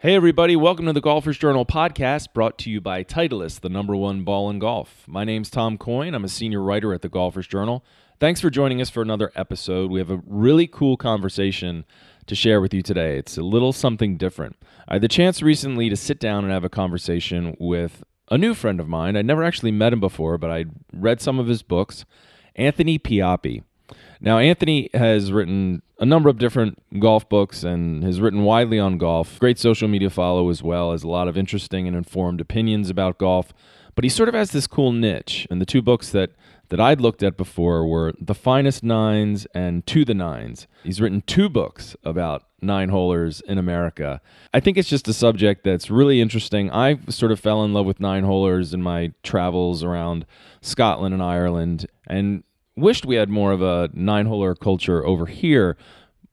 Hey, 0.00 0.14
everybody, 0.14 0.54
welcome 0.54 0.86
to 0.86 0.92
the 0.92 1.00
Golfers 1.00 1.38
Journal 1.38 1.66
podcast 1.66 2.32
brought 2.32 2.56
to 2.58 2.70
you 2.70 2.80
by 2.80 3.02
Titleist, 3.02 3.62
the 3.62 3.68
number 3.68 3.96
one 3.96 4.22
ball 4.22 4.48
in 4.48 4.60
golf. 4.60 5.02
My 5.08 5.24
name's 5.24 5.50
Tom 5.50 5.76
Coyne. 5.76 6.14
I'm 6.14 6.24
a 6.24 6.28
senior 6.28 6.62
writer 6.62 6.94
at 6.94 7.02
the 7.02 7.08
Golfers 7.08 7.48
Journal. 7.48 7.84
Thanks 8.20 8.40
for 8.40 8.48
joining 8.48 8.80
us 8.80 8.90
for 8.90 9.02
another 9.02 9.32
episode. 9.34 9.90
We 9.90 9.98
have 9.98 10.12
a 10.12 10.22
really 10.24 10.68
cool 10.68 10.96
conversation 10.96 11.84
to 12.28 12.36
share 12.36 12.60
with 12.60 12.72
you 12.72 12.80
today. 12.80 13.18
It's 13.18 13.36
a 13.36 13.42
little 13.42 13.72
something 13.72 14.16
different. 14.16 14.54
I 14.86 14.94
had 14.94 15.02
the 15.02 15.08
chance 15.08 15.42
recently 15.42 15.88
to 15.88 15.96
sit 15.96 16.20
down 16.20 16.44
and 16.44 16.52
have 16.52 16.62
a 16.62 16.68
conversation 16.68 17.56
with 17.58 18.04
a 18.30 18.38
new 18.38 18.54
friend 18.54 18.78
of 18.78 18.86
mine. 18.86 19.16
I'd 19.16 19.26
never 19.26 19.42
actually 19.42 19.72
met 19.72 19.92
him 19.92 19.98
before, 19.98 20.38
but 20.38 20.52
I'd 20.52 20.70
read 20.92 21.20
some 21.20 21.40
of 21.40 21.48
his 21.48 21.64
books, 21.64 22.04
Anthony 22.54 23.00
Pioppi. 23.00 23.64
Now, 24.20 24.38
Anthony 24.38 24.90
has 24.94 25.30
written 25.32 25.82
a 26.00 26.06
number 26.06 26.28
of 26.28 26.38
different 26.38 26.82
golf 27.00 27.28
books 27.28 27.62
and 27.62 28.02
has 28.04 28.20
written 28.20 28.44
widely 28.44 28.78
on 28.78 28.98
golf. 28.98 29.38
Great 29.38 29.58
social 29.58 29.88
media 29.88 30.10
follow 30.10 30.48
as 30.50 30.62
well 30.62 30.92
as 30.92 31.02
a 31.02 31.08
lot 31.08 31.28
of 31.28 31.36
interesting 31.36 31.86
and 31.86 31.96
informed 31.96 32.40
opinions 32.40 32.90
about 32.90 33.18
golf. 33.18 33.52
But 33.94 34.04
he 34.04 34.10
sort 34.10 34.28
of 34.28 34.34
has 34.34 34.52
this 34.52 34.68
cool 34.68 34.92
niche. 34.92 35.46
And 35.50 35.60
the 35.60 35.66
two 35.66 35.82
books 35.82 36.10
that, 36.10 36.30
that 36.68 36.78
I'd 36.78 37.00
looked 37.00 37.22
at 37.22 37.36
before 37.36 37.86
were 37.86 38.12
The 38.20 38.34
Finest 38.34 38.84
Nines 38.84 39.46
and 39.54 39.84
To 39.88 40.04
the 40.04 40.14
Nines. 40.14 40.68
He's 40.84 41.00
written 41.00 41.22
two 41.26 41.48
books 41.48 41.96
about 42.04 42.44
nine 42.60 42.90
holers 42.90 43.40
in 43.40 43.58
America. 43.58 44.20
I 44.54 44.60
think 44.60 44.78
it's 44.78 44.88
just 44.88 45.08
a 45.08 45.12
subject 45.12 45.64
that's 45.64 45.90
really 45.90 46.20
interesting. 46.20 46.70
I 46.70 46.98
sort 47.08 47.32
of 47.32 47.40
fell 47.40 47.64
in 47.64 47.72
love 47.72 47.86
with 47.86 48.00
nine 48.00 48.24
holers 48.24 48.72
in 48.72 48.82
my 48.82 49.12
travels 49.22 49.82
around 49.82 50.26
Scotland 50.60 51.12
and 51.12 51.22
Ireland. 51.22 51.86
And 52.06 52.44
wished 52.80 53.06
we 53.06 53.16
had 53.16 53.28
more 53.28 53.52
of 53.52 53.62
a 53.62 53.90
nine 53.92 54.26
holer 54.26 54.58
culture 54.58 55.04
over 55.04 55.26
here. 55.26 55.76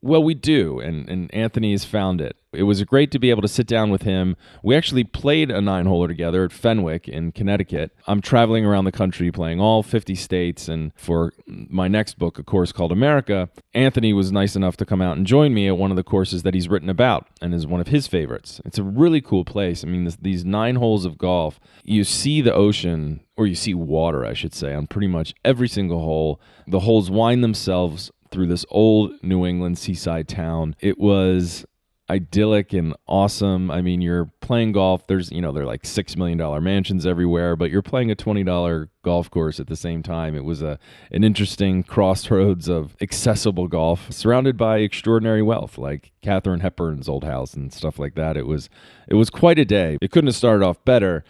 Well, 0.05 0.21
we 0.21 0.35
do, 0.35 0.79
and, 0.79 1.09
and 1.09 1.33
Anthony 1.33 1.71
has 1.71 1.83
found 1.83 2.21
it. 2.21 2.37
It 2.53 2.61
was 2.61 2.83
great 2.83 3.09
to 3.09 3.17
be 3.17 3.31
able 3.31 3.41
to 3.41 3.47
sit 3.47 3.65
down 3.65 3.89
with 3.89 4.03
him. 4.03 4.37
We 4.61 4.75
actually 4.75 5.03
played 5.03 5.49
a 5.49 5.61
nine 5.61 5.85
holer 5.85 6.07
together 6.07 6.43
at 6.43 6.51
Fenwick 6.51 7.07
in 7.07 7.31
Connecticut. 7.31 7.91
I'm 8.05 8.21
traveling 8.21 8.67
around 8.67 8.85
the 8.85 8.91
country 8.91 9.31
playing 9.31 9.59
all 9.59 9.81
50 9.81 10.13
states, 10.13 10.67
and 10.67 10.91
for 10.95 11.33
my 11.47 11.87
next 11.87 12.19
book, 12.19 12.37
a 12.37 12.43
course 12.43 12.71
called 12.71 12.91
America, 12.91 13.49
Anthony 13.73 14.13
was 14.13 14.31
nice 14.31 14.55
enough 14.55 14.77
to 14.77 14.85
come 14.85 15.01
out 15.01 15.17
and 15.17 15.25
join 15.25 15.55
me 15.55 15.67
at 15.67 15.75
one 15.75 15.89
of 15.89 15.97
the 15.97 16.03
courses 16.03 16.43
that 16.43 16.53
he's 16.53 16.69
written 16.69 16.89
about 16.89 17.25
and 17.41 17.55
is 17.55 17.65
one 17.65 17.81
of 17.81 17.87
his 17.87 18.05
favorites. 18.05 18.61
It's 18.63 18.77
a 18.77 18.83
really 18.83 19.21
cool 19.21 19.43
place. 19.43 19.83
I 19.83 19.87
mean, 19.87 20.03
this, 20.03 20.17
these 20.17 20.45
nine 20.45 20.75
holes 20.75 21.05
of 21.05 21.17
golf, 21.17 21.59
you 21.83 22.03
see 22.03 22.41
the 22.41 22.53
ocean 22.53 23.21
or 23.37 23.47
you 23.47 23.55
see 23.55 23.73
water, 23.73 24.25
I 24.25 24.33
should 24.33 24.53
say, 24.53 24.73
on 24.73 24.87
pretty 24.87 25.07
much 25.07 25.33
every 25.43 25.67
single 25.67 25.99
hole. 25.99 26.39
The 26.67 26.81
holes 26.81 27.11
wind 27.11 27.43
themselves 27.43 28.11
through 28.35 28.47
this 28.47 28.65
old 28.69 29.13
New 29.23 29.45
England 29.45 29.77
seaside 29.77 30.27
town. 30.27 30.75
It 30.81 30.99
was 30.99 31.65
idyllic 32.09 32.73
and 32.73 32.93
awesome. 33.07 33.71
I 33.71 33.81
mean, 33.81 34.01
you're 34.01 34.25
playing 34.41 34.73
golf. 34.73 35.07
There's, 35.07 35.31
you 35.31 35.41
know, 35.41 35.53
they're 35.53 35.65
like 35.65 35.85
six 35.85 36.17
million 36.17 36.37
dollar 36.37 36.59
mansions 36.59 37.05
everywhere, 37.05 37.55
but 37.55 37.71
you're 37.71 37.81
playing 37.81 38.11
a 38.11 38.15
twenty 38.15 38.43
dollar 38.43 38.89
golf 39.03 39.31
course 39.31 39.57
at 39.61 39.67
the 39.67 39.77
same 39.77 40.03
time. 40.03 40.35
It 40.35 40.43
was 40.43 40.61
a 40.61 40.77
an 41.11 41.23
interesting 41.23 41.81
crossroads 41.81 42.67
of 42.67 42.97
accessible 42.99 43.69
golf, 43.69 44.11
surrounded 44.11 44.57
by 44.57 44.79
extraordinary 44.79 45.41
wealth, 45.41 45.77
like 45.77 46.11
Katharine 46.21 46.59
Hepburn's 46.59 47.07
old 47.07 47.23
house 47.23 47.53
and 47.53 47.71
stuff 47.71 47.97
like 47.97 48.15
that. 48.15 48.35
It 48.35 48.45
was 48.45 48.69
it 49.07 49.15
was 49.15 49.29
quite 49.29 49.57
a 49.57 49.65
day. 49.65 49.97
It 50.01 50.11
couldn't 50.11 50.27
have 50.27 50.35
started 50.35 50.65
off 50.65 50.83
better 50.83 51.23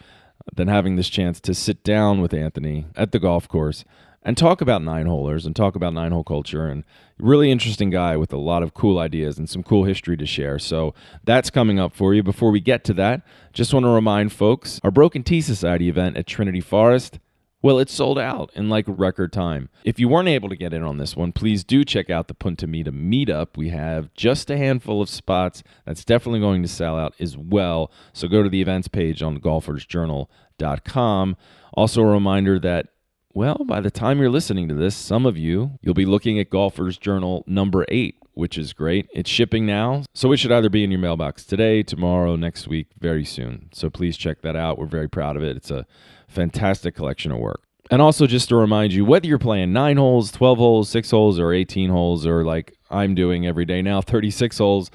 than 0.52 0.66
having 0.66 0.96
this 0.96 1.08
chance 1.08 1.40
to 1.40 1.54
sit 1.54 1.84
down 1.84 2.20
with 2.20 2.34
Anthony 2.34 2.86
at 2.96 3.12
the 3.12 3.20
golf 3.20 3.46
course 3.46 3.84
and 4.26 4.36
talk 4.36 4.60
about 4.60 4.82
nine 4.82 5.06
holers 5.06 5.46
and 5.46 5.54
talk 5.54 5.76
about 5.76 5.94
nine 5.94 6.10
hole 6.10 6.24
culture 6.24 6.66
and 6.66 6.82
really 7.16 7.48
interesting 7.48 7.90
guy 7.90 8.16
with 8.16 8.32
a 8.32 8.36
lot 8.36 8.64
of 8.64 8.74
cool 8.74 8.98
ideas 8.98 9.38
and 9.38 9.48
some 9.48 9.62
cool 9.62 9.84
history 9.84 10.16
to 10.16 10.26
share. 10.26 10.58
So 10.58 10.94
that's 11.24 11.48
coming 11.48 11.78
up 11.78 11.94
for 11.94 12.12
you. 12.12 12.24
Before 12.24 12.50
we 12.50 12.58
get 12.58 12.82
to 12.84 12.92
that, 12.94 13.22
just 13.52 13.72
want 13.72 13.84
to 13.84 13.90
remind 13.90 14.32
folks 14.32 14.80
our 14.82 14.90
Broken 14.90 15.22
Tee 15.22 15.40
Society 15.40 15.88
event 15.88 16.16
at 16.16 16.26
Trinity 16.26 16.60
Forest. 16.60 17.20
Well, 17.62 17.78
it's 17.78 17.92
sold 17.92 18.18
out 18.18 18.50
in 18.54 18.68
like 18.68 18.84
record 18.88 19.32
time. 19.32 19.68
If 19.84 20.00
you 20.00 20.08
weren't 20.08 20.28
able 20.28 20.48
to 20.48 20.56
get 20.56 20.74
in 20.74 20.82
on 20.82 20.98
this 20.98 21.14
one, 21.16 21.30
please 21.30 21.62
do 21.62 21.84
check 21.84 22.10
out 22.10 22.26
the 22.26 22.34
Punta 22.34 22.66
Mita 22.66 22.90
meetup. 22.90 23.56
We 23.56 23.68
have 23.68 24.12
just 24.14 24.50
a 24.50 24.56
handful 24.56 25.00
of 25.00 25.08
spots. 25.08 25.62
That's 25.84 26.04
definitely 26.04 26.40
going 26.40 26.62
to 26.62 26.68
sell 26.68 26.98
out 26.98 27.14
as 27.20 27.36
well. 27.36 27.92
So 28.12 28.26
go 28.26 28.42
to 28.42 28.48
the 28.48 28.60
events 28.60 28.88
page 28.88 29.22
on 29.22 29.38
golfersjournal.com. 29.38 31.36
Also, 31.74 32.02
a 32.02 32.06
reminder 32.06 32.58
that 32.58 32.88
well, 33.36 33.66
by 33.66 33.82
the 33.82 33.90
time 33.90 34.18
you're 34.18 34.30
listening 34.30 34.66
to 34.66 34.74
this, 34.74 34.96
some 34.96 35.26
of 35.26 35.36
you, 35.36 35.72
you'll 35.82 35.92
be 35.92 36.06
looking 36.06 36.38
at 36.40 36.48
Golfer's 36.48 36.96
Journal 36.96 37.44
number 37.46 37.84
eight, 37.88 38.16
which 38.32 38.56
is 38.56 38.72
great. 38.72 39.10
It's 39.12 39.28
shipping 39.28 39.66
now, 39.66 40.04
so 40.14 40.32
it 40.32 40.38
should 40.38 40.52
either 40.52 40.70
be 40.70 40.82
in 40.82 40.90
your 40.90 41.00
mailbox 41.00 41.44
today, 41.44 41.82
tomorrow, 41.82 42.36
next 42.36 42.66
week, 42.66 42.86
very 42.98 43.26
soon. 43.26 43.68
So 43.74 43.90
please 43.90 44.16
check 44.16 44.40
that 44.40 44.56
out. 44.56 44.78
We're 44.78 44.86
very 44.86 45.10
proud 45.10 45.36
of 45.36 45.42
it. 45.42 45.54
It's 45.54 45.70
a 45.70 45.84
fantastic 46.28 46.94
collection 46.94 47.30
of 47.30 47.36
work. 47.36 47.60
And 47.90 48.00
also, 48.00 48.26
just 48.26 48.48
to 48.48 48.56
remind 48.56 48.94
you, 48.94 49.04
whether 49.04 49.26
you're 49.26 49.38
playing 49.38 49.70
nine 49.70 49.98
holes, 49.98 50.32
12 50.32 50.56
holes, 50.56 50.88
six 50.88 51.10
holes, 51.10 51.38
or 51.38 51.52
18 51.52 51.90
holes, 51.90 52.24
or 52.24 52.42
like 52.42 52.72
I'm 52.90 53.14
doing 53.14 53.46
every 53.46 53.66
day 53.66 53.82
now, 53.82 54.00
36 54.00 54.56
holes, 54.56 54.90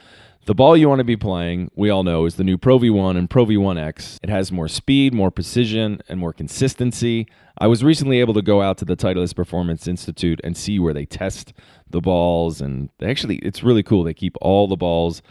the 0.46 0.56
ball 0.56 0.75
you 0.75 0.90
want 0.90 1.00
to 1.00 1.06
be 1.06 1.16
playing, 1.16 1.69
we 1.75 1.90
all 1.90 2.03
know, 2.03 2.25
is 2.25 2.35
the 2.35 2.44
new 2.44 2.57
Pro 2.57 2.79
V1 2.79 3.18
and 3.18 3.29
Pro 3.29 3.46
V1X. 3.46 4.18
It 4.24 4.29
has 4.29 4.52
more 4.52 4.68
speed, 4.68 5.13
more 5.13 5.29
precision, 5.29 6.02
and 6.09 6.19
more 6.19 6.34
consistency. 6.34 7.28
I 7.57 7.68
was 7.68 7.84
recently 7.84 8.19
able 8.19 8.34
to 8.34 8.41
go 8.41 8.62
out 8.62 8.78
to 8.79 8.85
the 8.85 8.96
Titleist 8.96 9.35
Performance 9.35 9.88
Institute 9.88 10.41
and 10.44 10.57
see 10.57 10.79
where 10.79 10.94
they 10.94 11.06
test 11.06 11.53
the 11.90 12.02
balls, 12.02 12.59
and 12.59 12.90
actually, 13.02 13.38
it's 13.38 13.63
really 13.63 13.84
cool. 13.84 14.03
They 14.03 14.13
keep 14.13 14.35
all 14.41 14.68
the 14.68 14.75
balls 14.75 15.22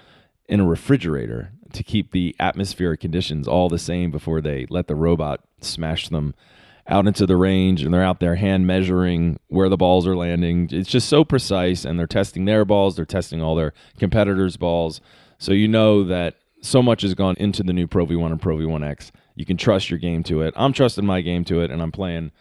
in 0.49 0.61
a 0.61 0.67
refrigerator 0.67 1.53
to 1.73 1.83
keep 1.83 2.13
the 2.13 2.37
atmospheric 2.39 3.01
conditions 3.01 3.49
all 3.49 3.69
the 3.69 3.79
same 3.79 4.11
before 4.11 4.41
they 4.41 4.67
let 4.71 4.87
the 4.87 4.95
robot 4.95 5.41
smash 5.61 6.09
them 6.09 6.35
out 6.91 7.07
into 7.07 7.25
the 7.25 7.37
range 7.37 7.83
and 7.83 7.95
they're 7.95 8.03
out 8.03 8.21
there 8.21 8.35
hand 8.35 8.67
measuring 8.67 9.39
where 9.49 9.69
the 9.69 9.77
balls 9.77 10.07
are 10.07 10.17
landing. 10.17 10.69
It's 10.73 10.91
just 10.91 11.09
so 11.09 11.25
precise 11.25 11.85
and 11.85 11.99
they're 11.99 12.07
testing 12.07 12.45
their 12.45 12.65
balls, 12.65 12.97
they're 12.97 13.05
testing 13.05 13.41
all 13.41 13.55
their 13.55 13.73
competitors' 13.99 14.57
balls. 14.57 15.01
So 15.39 15.53
you 15.53 15.69
know 15.69 16.05
that 16.05 16.37
so 16.61 16.83
much 16.83 17.03
has 17.03 17.15
gone 17.15 17.37
into 17.39 17.63
the 17.63 17.73
new 17.73 17.87
Pro 17.87 18.05
V1 18.05 18.33
and 18.33 18.43
Pro 18.43 18.57
V1X. 18.57 19.13
You 19.37 19.47
can 19.47 19.57
trust 19.57 19.89
your 19.89 19.99
game 19.99 20.23
to 20.25 20.43
it. 20.43 20.53
I'm 20.57 20.73
trusting 20.73 21.07
my 21.07 21.21
game 21.21 21.45
to 21.45 21.61
it 21.61 21.71
and 21.71 21.81
I'm 21.81 21.93
playing 21.93 22.33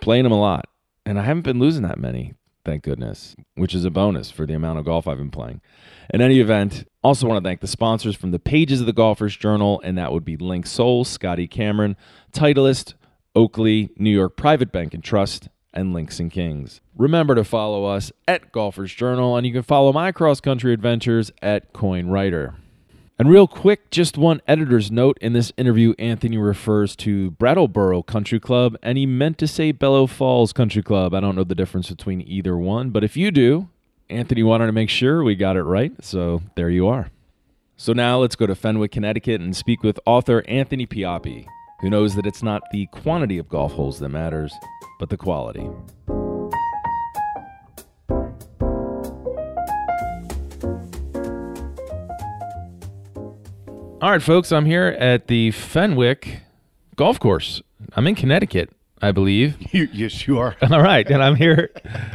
playing 0.00 0.24
them 0.24 0.32
a 0.32 0.40
lot. 0.40 0.66
And 1.04 1.18
I 1.18 1.24
haven't 1.24 1.42
been 1.42 1.58
losing 1.58 1.82
that 1.82 1.98
many, 1.98 2.32
thank 2.64 2.82
goodness, 2.82 3.36
which 3.56 3.74
is 3.74 3.84
a 3.84 3.90
bonus 3.90 4.30
for 4.30 4.46
the 4.46 4.54
amount 4.54 4.78
of 4.78 4.86
golf 4.86 5.06
I've 5.06 5.18
been 5.18 5.30
playing. 5.30 5.60
In 6.12 6.20
any 6.20 6.40
event, 6.40 6.88
also 7.02 7.26
want 7.26 7.42
to 7.42 7.46
thank 7.46 7.60
the 7.60 7.66
sponsors 7.66 8.16
from 8.16 8.30
the 8.30 8.38
pages 8.38 8.80
of 8.80 8.86
the 8.86 8.92
Golfers 8.92 9.36
Journal, 9.36 9.80
and 9.84 9.98
that 9.98 10.12
would 10.12 10.24
be 10.24 10.36
Linksoul, 10.36 11.06
Scotty 11.06 11.46
Cameron, 11.46 11.96
Titleist, 12.32 12.94
Oakley, 13.34 13.90
New 13.96 14.10
York 14.10 14.36
Private 14.36 14.72
Bank 14.72 14.94
and 14.94 15.02
Trust, 15.02 15.48
and 15.72 15.92
Links 15.92 16.20
and 16.20 16.30
Kings. 16.30 16.80
Remember 16.96 17.34
to 17.34 17.44
follow 17.44 17.86
us 17.86 18.12
at 18.28 18.52
Golfers 18.52 18.92
Journal, 18.92 19.36
and 19.36 19.46
you 19.46 19.52
can 19.52 19.62
follow 19.62 19.92
my 19.92 20.12
cross 20.12 20.40
country 20.40 20.72
adventures 20.72 21.32
at 21.40 21.72
Coyne 21.72 22.08
Writer. 22.08 22.54
And 23.18 23.30
real 23.30 23.46
quick, 23.46 23.90
just 23.90 24.18
one 24.18 24.42
editor's 24.48 24.90
note. 24.90 25.16
In 25.20 25.32
this 25.32 25.52
interview, 25.56 25.94
Anthony 25.98 26.36
refers 26.38 26.96
to 26.96 27.30
Brattleboro 27.32 28.02
Country 28.02 28.40
Club, 28.40 28.76
and 28.82 28.98
he 28.98 29.06
meant 29.06 29.38
to 29.38 29.46
say 29.46 29.72
Bellow 29.72 30.06
Falls 30.06 30.52
Country 30.52 30.82
Club. 30.82 31.14
I 31.14 31.20
don't 31.20 31.36
know 31.36 31.44
the 31.44 31.54
difference 31.54 31.88
between 31.88 32.20
either 32.22 32.56
one, 32.56 32.90
but 32.90 33.04
if 33.04 33.16
you 33.16 33.30
do, 33.30 33.68
Anthony 34.10 34.42
wanted 34.42 34.66
to 34.66 34.72
make 34.72 34.90
sure 34.90 35.22
we 35.22 35.36
got 35.36 35.56
it 35.56 35.62
right, 35.62 35.92
so 36.04 36.42
there 36.56 36.68
you 36.68 36.88
are. 36.88 37.10
So 37.76 37.92
now 37.92 38.18
let's 38.18 38.36
go 38.36 38.46
to 38.46 38.54
Fenwick, 38.54 38.92
Connecticut, 38.92 39.40
and 39.40 39.56
speak 39.56 39.82
with 39.82 39.98
author 40.04 40.44
Anthony 40.46 40.86
Pioppi 40.86 41.46
who 41.82 41.90
knows 41.90 42.14
that 42.14 42.26
it's 42.26 42.42
not 42.42 42.62
the 42.70 42.86
quantity 42.86 43.36
of 43.38 43.48
golf 43.48 43.72
holes 43.72 43.98
that 43.98 44.08
matters, 44.08 44.54
but 44.98 45.10
the 45.10 45.16
quality. 45.16 45.68
All 54.00 54.10
right, 54.10 54.22
folks, 54.22 54.52
I'm 54.52 54.66
here 54.66 54.96
at 54.98 55.26
the 55.26 55.50
Fenwick 55.50 56.40
Golf 56.96 57.18
Course. 57.18 57.62
I'm 57.94 58.06
in 58.06 58.14
Connecticut, 58.14 58.70
I 59.00 59.10
believe. 59.12 59.56
You, 59.72 59.88
yes, 59.92 60.26
you 60.28 60.38
are. 60.38 60.54
All 60.70 60.82
right, 60.82 61.08
and 61.10 61.22
I'm 61.22 61.34
here 61.34 61.70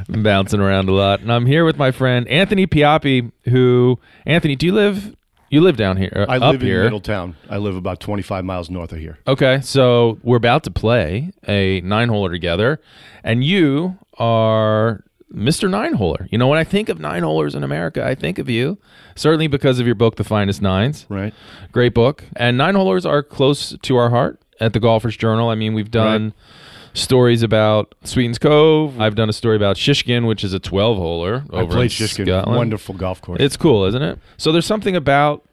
I'm 0.07 0.23
bouncing 0.23 0.61
around 0.61 0.87
a 0.87 0.93
lot, 0.93 1.19
and 1.19 1.31
I'm 1.31 1.45
here 1.45 1.65
with 1.65 1.77
my 1.77 1.91
friend 1.91 2.25
Anthony 2.29 2.67
Pioppi. 2.67 3.31
Who, 3.45 3.99
Anthony, 4.25 4.55
do 4.55 4.67
you 4.67 4.73
live 4.73 5.15
you 5.49 5.61
live 5.61 5.77
down 5.77 5.97
here. 5.97 6.11
Uh, 6.15 6.25
I 6.31 6.35
up 6.37 6.53
live 6.53 6.61
in 6.61 6.67
here. 6.67 6.83
Middletown. 6.83 7.35
I 7.49 7.57
live 7.57 7.75
about 7.75 7.99
25 7.99 8.45
miles 8.45 8.69
north 8.69 8.91
of 8.91 8.99
here. 8.99 9.19
Okay, 9.27 9.61
so 9.61 10.19
we're 10.23 10.37
about 10.37 10.63
to 10.65 10.71
play 10.71 11.31
a 11.47 11.81
nine 11.81 12.09
holer 12.09 12.31
together, 12.31 12.81
and 13.23 13.43
you 13.43 13.97
are 14.17 15.03
Mr. 15.33 15.69
Nine 15.69 15.95
Holer. 15.95 16.27
You 16.31 16.37
know, 16.37 16.47
when 16.47 16.57
I 16.59 16.63
think 16.63 16.89
of 16.89 16.99
nine 16.99 17.23
holers 17.23 17.53
in 17.55 17.63
America, 17.63 18.05
I 18.05 18.15
think 18.15 18.39
of 18.39 18.49
you. 18.49 18.77
Certainly 19.15 19.47
because 19.47 19.79
of 19.79 19.85
your 19.85 19.95
book, 19.95 20.15
The 20.15 20.23
Finest 20.23 20.61
Nines. 20.61 21.05
Right. 21.09 21.33
Great 21.71 21.93
book. 21.93 22.23
And 22.35 22.57
nine 22.57 22.75
holers 22.75 23.05
are 23.05 23.23
close 23.23 23.75
to 23.81 23.97
our 23.97 24.09
heart 24.09 24.39
at 24.59 24.73
the 24.73 24.79
Golfers 24.79 25.17
Journal. 25.17 25.49
I 25.49 25.55
mean, 25.55 25.73
we've 25.73 25.91
done. 25.91 26.23
Right 26.25 26.33
stories 26.97 27.43
about 27.43 27.95
Sweetens 28.03 28.39
Cove. 28.39 28.91
Mm-hmm. 28.91 29.01
I've 29.01 29.15
done 29.15 29.29
a 29.29 29.33
story 29.33 29.55
about 29.55 29.75
Shiskine, 29.75 30.27
which 30.27 30.43
is 30.43 30.53
a 30.53 30.59
12 30.59 30.97
holer 30.97 31.53
over 31.53 31.63
I 31.63 31.65
played 31.65 31.83
in 31.83 32.07
Shiskine. 32.07 32.27
Scotland. 32.27 32.57
Wonderful 32.57 32.95
golf 32.95 33.21
course. 33.21 33.39
It's 33.41 33.57
cool, 33.57 33.85
isn't 33.85 34.01
it? 34.01 34.19
So 34.37 34.51
there's 34.51 34.65
something 34.65 34.95
about 34.95 35.43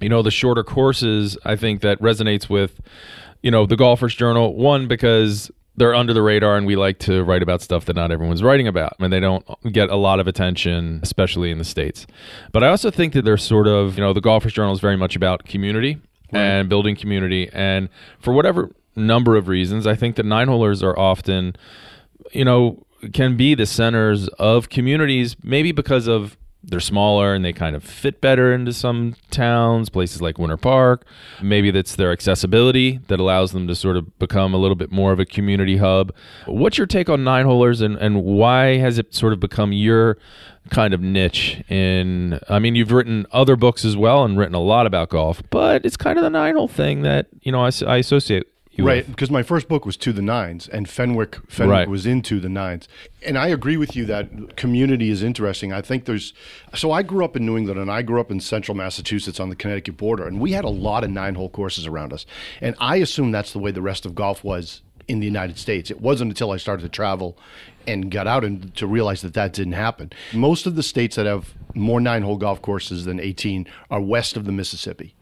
you 0.00 0.08
know, 0.08 0.22
the 0.22 0.30
shorter 0.30 0.62
courses, 0.62 1.38
I 1.44 1.56
think 1.56 1.80
that 1.82 2.00
resonates 2.00 2.48
with, 2.48 2.80
you 3.42 3.50
know, 3.50 3.66
the 3.66 3.76
Golfers 3.76 4.14
Journal. 4.14 4.54
One, 4.54 4.88
because 4.88 5.50
they're 5.76 5.94
under 5.94 6.12
the 6.12 6.22
radar 6.22 6.56
and 6.56 6.66
we 6.66 6.76
like 6.76 6.98
to 7.00 7.22
write 7.22 7.42
about 7.42 7.62
stuff 7.62 7.84
that 7.86 7.96
not 7.96 8.10
everyone's 8.10 8.42
writing 8.42 8.66
about 8.66 8.94
I 8.98 9.04
and 9.04 9.12
they 9.12 9.20
don't 9.20 9.44
get 9.72 9.90
a 9.90 9.96
lot 9.96 10.20
of 10.20 10.26
attention 10.26 11.00
especially 11.02 11.50
in 11.50 11.58
the 11.58 11.66
states 11.66 12.06
but 12.50 12.64
i 12.64 12.68
also 12.68 12.90
think 12.90 13.12
that 13.12 13.26
they're 13.26 13.36
sort 13.36 13.66
of 13.66 13.98
you 13.98 14.02
know 14.02 14.14
the 14.14 14.22
golfers 14.22 14.54
journal 14.54 14.72
is 14.72 14.80
very 14.80 14.96
much 14.96 15.16
about 15.16 15.44
community 15.44 16.00
right. 16.32 16.40
and 16.40 16.70
building 16.70 16.96
community 16.96 17.50
and 17.52 17.90
for 18.20 18.32
whatever 18.32 18.70
number 18.96 19.36
of 19.36 19.48
reasons 19.48 19.86
i 19.86 19.94
think 19.94 20.16
that 20.16 20.24
nine 20.26 20.48
holers 20.48 20.82
are 20.82 20.98
often 20.98 21.54
you 22.32 22.44
know 22.44 22.84
can 23.12 23.36
be 23.36 23.54
the 23.54 23.66
centers 23.66 24.28
of 24.38 24.68
communities 24.68 25.36
maybe 25.42 25.70
because 25.70 26.06
of 26.06 26.36
they're 26.66 26.80
smaller 26.80 27.32
and 27.32 27.44
they 27.44 27.52
kind 27.52 27.76
of 27.76 27.84
fit 27.84 28.20
better 28.20 28.52
into 28.52 28.72
some 28.72 29.14
towns, 29.30 29.88
places 29.88 30.20
like 30.20 30.36
Winter 30.36 30.56
Park. 30.56 31.06
Maybe 31.40 31.70
that's 31.70 31.94
their 31.94 32.10
accessibility 32.10 32.98
that 33.06 33.20
allows 33.20 33.52
them 33.52 33.68
to 33.68 33.74
sort 33.74 33.96
of 33.96 34.18
become 34.18 34.52
a 34.52 34.56
little 34.56 34.74
bit 34.74 34.90
more 34.90 35.12
of 35.12 35.20
a 35.20 35.24
community 35.24 35.76
hub. 35.76 36.12
What's 36.46 36.76
your 36.76 36.86
take 36.86 37.08
on 37.08 37.22
nine 37.22 37.46
holers 37.46 37.80
and, 37.80 37.96
and 37.96 38.24
why 38.24 38.78
has 38.78 38.98
it 38.98 39.14
sort 39.14 39.32
of 39.32 39.38
become 39.40 39.72
your 39.72 40.18
kind 40.70 40.92
of 40.92 41.00
niche 41.00 41.62
in 41.68 42.40
I 42.48 42.58
mean 42.58 42.74
you've 42.74 42.90
written 42.90 43.24
other 43.30 43.54
books 43.54 43.84
as 43.84 43.96
well 43.96 44.24
and 44.24 44.36
written 44.36 44.56
a 44.56 44.60
lot 44.60 44.84
about 44.86 45.10
golf, 45.10 45.40
but 45.50 45.86
it's 45.86 45.96
kind 45.96 46.18
of 46.18 46.24
the 46.24 46.30
nine 46.30 46.56
hole 46.56 46.66
thing 46.66 47.02
that, 47.02 47.28
you 47.42 47.52
know, 47.52 47.64
I, 47.64 47.70
I 47.86 47.98
associate 47.98 48.48
right, 48.84 49.06
because 49.06 49.30
my 49.30 49.42
first 49.42 49.68
book 49.68 49.86
was 49.86 49.96
to 49.98 50.12
the 50.12 50.22
nines, 50.22 50.68
and 50.68 50.88
Fenwick 50.88 51.38
Fenwick 51.48 51.72
right. 51.72 51.88
was 51.88 52.06
into 52.06 52.40
the 52.40 52.48
nines. 52.48 52.88
And 53.24 53.38
I 53.38 53.48
agree 53.48 53.76
with 53.76 53.96
you 53.96 54.04
that 54.06 54.56
community 54.56 55.10
is 55.10 55.22
interesting. 55.22 55.72
I 55.72 55.80
think 55.80 56.04
there's 56.04 56.32
so 56.74 56.92
I 56.92 57.02
grew 57.02 57.24
up 57.24 57.36
in 57.36 57.46
New 57.46 57.56
England, 57.56 57.80
and 57.80 57.90
I 57.90 58.02
grew 58.02 58.20
up 58.20 58.30
in 58.30 58.40
central 58.40 58.76
Massachusetts 58.76 59.40
on 59.40 59.48
the 59.48 59.56
Connecticut 59.56 59.96
border, 59.96 60.26
and 60.26 60.40
we 60.40 60.52
had 60.52 60.64
a 60.64 60.70
lot 60.70 61.04
of 61.04 61.10
nine 61.10 61.34
hole 61.34 61.48
courses 61.48 61.86
around 61.86 62.12
us. 62.12 62.26
And 62.60 62.74
I 62.78 62.96
assume 62.96 63.30
that's 63.30 63.52
the 63.52 63.58
way 63.58 63.70
the 63.70 63.82
rest 63.82 64.06
of 64.06 64.14
golf 64.14 64.44
was 64.44 64.82
in 65.08 65.20
the 65.20 65.26
United 65.26 65.58
States. 65.58 65.90
It 65.90 66.00
wasn't 66.00 66.30
until 66.32 66.50
I 66.50 66.56
started 66.56 66.82
to 66.82 66.88
travel 66.88 67.38
and 67.86 68.10
got 68.10 68.26
out 68.26 68.44
and 68.44 68.74
to 68.76 68.86
realize 68.86 69.22
that 69.22 69.34
that 69.34 69.52
didn't 69.52 69.74
happen. 69.74 70.12
Most 70.32 70.66
of 70.66 70.74
the 70.74 70.82
states 70.82 71.16
that 71.16 71.26
have 71.26 71.54
more 71.74 72.00
nine 72.00 72.22
hole 72.22 72.36
golf 72.36 72.60
courses 72.62 73.04
than 73.04 73.20
18 73.20 73.66
are 73.90 74.00
west 74.00 74.36
of 74.36 74.44
the 74.44 74.52
Mississippi. 74.52 75.14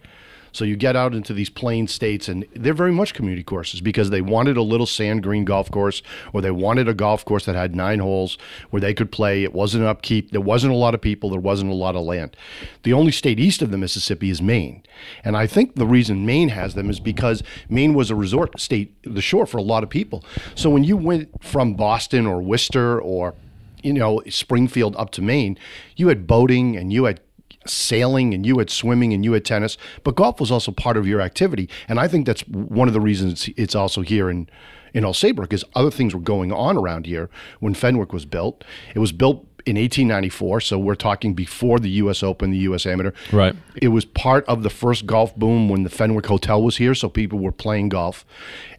So 0.55 0.65
you 0.65 0.77
get 0.77 0.95
out 0.95 1.15
into 1.15 1.35
these 1.35 1.51
plain 1.51 1.89
states, 1.89 2.29
and 2.29 2.47
they're 2.55 2.73
very 2.73 2.93
much 2.93 3.13
community 3.13 3.43
courses 3.43 3.81
because 3.81 4.11
they 4.11 4.21
wanted 4.21 4.57
a 4.57 4.63
little 4.63 4.87
sand 4.87 5.25
green 5.25 5.45
golf 5.45 5.69
course, 5.69 6.01
or 6.33 6.41
they 6.41 6.53
wanted 6.53 6.89
a 6.89 6.95
golf 6.95 7.25
course 7.25 7.45
that 7.47 7.57
had 7.57 7.75
nine 7.75 7.99
holes 7.99 8.39
where 8.71 8.81
they 8.81 8.95
could 8.95 9.11
play. 9.11 9.43
It 9.43 9.53
wasn't 9.53 9.85
upkeep. 9.85 10.31
There 10.31 10.41
wasn't 10.41 10.73
a 10.73 10.77
lot 10.77 10.95
of 10.95 11.01
people. 11.01 11.29
There 11.29 11.41
wasn't 11.41 11.73
a 11.73 11.75
lot 11.75 11.97
of 11.97 12.03
land. 12.03 12.37
The 12.85 12.93
only 12.93 13.11
state 13.11 13.41
east 13.41 13.63
of 13.63 13.73
the 13.73 13.77
Mississippi 13.79 14.31
is 14.31 14.41
Maine, 14.41 14.85
and 15.25 15.37
I 15.37 15.49
think 15.49 15.75
the 15.75 15.87
reason 15.87 16.25
Maine 16.25 16.51
has 16.51 16.75
them 16.75 16.89
is 16.89 17.01
because 17.01 17.43
Maine 17.69 17.93
was 17.93 18.11
a 18.11 18.15
resort 18.15 18.61
state, 18.61 18.95
the 19.03 19.21
shore 19.21 19.47
for 19.47 19.59
a 19.59 19.63
lot 19.63 19.83
of 19.83 19.91
people. 19.91 20.25
So 20.55 20.71
when 20.71 20.85
you 20.85 20.97
went 20.97 21.43
from 21.43 21.75
Boston 21.75 22.27
or 22.27 22.41
Worcester 22.41 23.01
or 23.01 23.35
you 23.83 23.93
know 23.93 24.23
Springfield 24.29 24.95
up 24.95 25.11
to 25.11 25.23
Maine, 25.23 25.59
you 25.97 26.09
had 26.09 26.29
boating 26.29 26.77
and 26.77 26.93
you 26.93 27.07
had 27.07 27.21
sailing 27.67 28.35
and 28.35 28.45
you 28.47 28.59
had 28.59 28.71
swimming 28.71 29.13
and 29.13 29.25
you 29.25 29.33
had 29.33 29.45
tennis, 29.45 29.77
but 30.03 30.17
golf 30.17 30.41
was 30.41 30.51
also 30.51 30.73
part 30.73 30.97
of 30.97 31.07
your 31.07 31.21
activity. 31.21 31.69
And 31.89 31.99
I 31.99 32.09
think 32.09 32.27
that's 32.27 32.43
one 32.49 32.89
of 32.89 32.95
the 32.95 33.01
reasons 33.01 33.49
it's 33.57 33.75
also 33.75 34.03
here 34.03 34.31
in 34.31 34.49
in 34.95 35.05
Old 35.05 35.17
Saybrook 35.17 35.53
is 35.53 35.65
other 35.75 35.91
things 35.91 36.15
were 36.15 36.21
going 36.21 36.53
on 36.53 36.77
around 36.77 37.07
here 37.07 37.29
when 37.59 37.75
Fenwick 37.75 38.13
was 38.13 38.25
built. 38.25 38.63
It 38.95 39.01
was 39.01 39.11
built 39.11 39.45
in 39.67 39.77
1894, 39.77 40.61
so 40.61 40.79
we're 40.79 40.95
talking 40.95 41.33
before 41.33 41.79
the 41.79 41.89
U.S. 41.91 42.23
Open, 42.23 42.51
the 42.51 42.59
U.S. 42.59 42.85
Amateur. 42.85 43.13
Right. 43.33 43.57
It 43.81 43.89
was 43.89 44.05
part 44.05 44.45
of 44.47 44.63
the 44.63 44.71
first 44.71 45.07
golf 45.07 45.35
boom 45.37 45.69
when 45.69 45.85
the 45.85 45.91
Fenwick 45.91 46.27
Hotel 46.27 46.63
was 46.63 46.77
here, 46.77 46.95
so 46.95 47.09
people 47.09 47.39
were 47.39 47.53
playing 47.53 47.89
golf, 47.89 48.27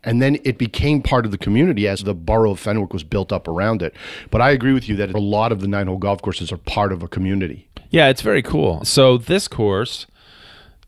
and 0.03 0.21
then 0.21 0.37
it 0.43 0.57
became 0.57 1.01
part 1.01 1.25
of 1.25 1.31
the 1.31 1.37
community 1.37 1.87
as 1.87 2.03
the 2.03 2.13
borough 2.13 2.51
of 2.51 2.59
Fenwick 2.59 2.93
was 2.93 3.03
built 3.03 3.31
up 3.31 3.47
around 3.47 3.81
it. 3.81 3.95
But 4.29 4.41
I 4.41 4.51
agree 4.51 4.73
with 4.73 4.87
you 4.87 4.95
that 4.97 5.13
a 5.13 5.19
lot 5.19 5.51
of 5.51 5.61
the 5.61 5.67
nine-hole 5.67 5.97
golf 5.97 6.21
courses 6.21 6.51
are 6.51 6.57
part 6.57 6.91
of 6.91 7.01
a 7.01 7.07
community. 7.07 7.67
Yeah, 7.89 8.09
it's 8.09 8.21
very 8.21 8.43
cool. 8.43 8.85
So 8.85 9.17
this 9.17 9.47
course, 9.47 10.05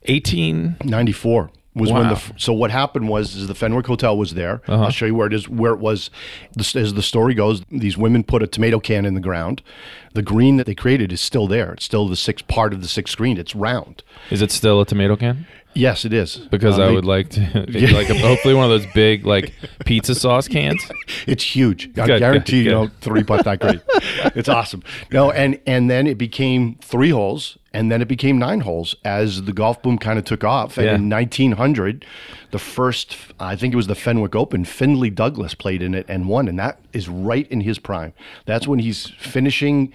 1894 0.06 1.50
was 1.78 1.90
wow. 1.90 2.00
when 2.00 2.08
the 2.10 2.32
so 2.36 2.52
what 2.52 2.70
happened 2.70 3.08
was 3.08 3.34
is 3.34 3.46
the 3.46 3.54
Fenwick 3.54 3.86
Hotel 3.86 4.16
was 4.16 4.34
there. 4.34 4.62
Uh-huh. 4.66 4.84
I'll 4.84 4.90
show 4.90 5.06
you 5.06 5.14
where 5.14 5.26
it 5.26 5.32
is. 5.32 5.48
Where 5.48 5.72
it 5.72 5.78
was, 5.78 6.10
as 6.58 6.94
the 6.94 7.02
story 7.02 7.34
goes, 7.34 7.62
these 7.70 7.96
women 7.96 8.24
put 8.24 8.42
a 8.42 8.46
tomato 8.46 8.80
can 8.80 9.04
in 9.04 9.14
the 9.14 9.20
ground. 9.20 9.62
The 10.14 10.22
green 10.22 10.56
that 10.56 10.66
they 10.66 10.74
created 10.74 11.12
is 11.12 11.20
still 11.20 11.46
there. 11.46 11.72
It's 11.72 11.84
still 11.84 12.08
the 12.08 12.16
sixth 12.16 12.48
part 12.48 12.72
of 12.72 12.82
the 12.82 12.88
sixth 12.88 13.16
green. 13.16 13.38
It's 13.38 13.54
round. 13.54 14.02
Is 14.30 14.42
it 14.42 14.50
still 14.50 14.80
a 14.80 14.86
tomato 14.86 15.16
can? 15.16 15.46
Yes, 15.74 16.04
it 16.04 16.12
is. 16.12 16.36
Because 16.36 16.76
um, 16.76 16.82
I 16.82 16.86
they, 16.86 16.94
would 16.94 17.04
like 17.04 17.28
to, 17.30 17.40
like 17.94 18.10
a, 18.10 18.18
hopefully 18.18 18.54
one 18.54 18.64
of 18.64 18.70
those 18.70 18.92
big 18.94 19.24
like 19.24 19.52
pizza 19.84 20.14
sauce 20.14 20.48
cans. 20.48 20.84
It's 21.26 21.44
huge. 21.44 21.90
I 21.98 22.06
good, 22.06 22.18
guarantee 22.18 22.64
good, 22.64 22.70
you 22.70 22.70
know 22.70 22.90
three 23.00 23.22
putt 23.22 23.44
that 23.44 23.60
great. 23.60 23.80
it's 24.34 24.48
awesome. 24.48 24.82
No, 25.12 25.30
and 25.30 25.60
and 25.66 25.90
then 25.90 26.06
it 26.06 26.18
became 26.18 26.76
three 26.76 27.10
holes, 27.10 27.57
and 27.72 27.92
then 27.92 28.00
it 28.00 28.08
became 28.08 28.38
nine 28.38 28.60
holes 28.60 28.94
as 29.04 29.42
the 29.42 29.52
golf 29.52 29.82
boom 29.82 29.98
kind 29.98 30.18
of 30.18 30.24
took 30.24 30.42
off. 30.42 30.78
And 30.78 30.86
yeah. 30.86 30.94
in 30.94 31.10
1900, 31.10 32.04
the 32.50 32.58
first 32.58 33.16
I 33.38 33.56
think 33.56 33.74
it 33.74 33.76
was 33.76 33.86
the 33.86 33.94
Fenwick 33.94 34.34
Open, 34.34 34.64
Findlay 34.64 35.10
Douglas 35.10 35.54
played 35.54 35.82
in 35.82 35.94
it 35.94 36.06
and 36.08 36.28
won, 36.28 36.48
and 36.48 36.58
that 36.58 36.80
is 36.92 37.08
right 37.08 37.46
in 37.50 37.60
his 37.60 37.78
prime. 37.78 38.14
That's 38.46 38.66
when 38.66 38.78
he's 38.78 39.10
finishing 39.18 39.92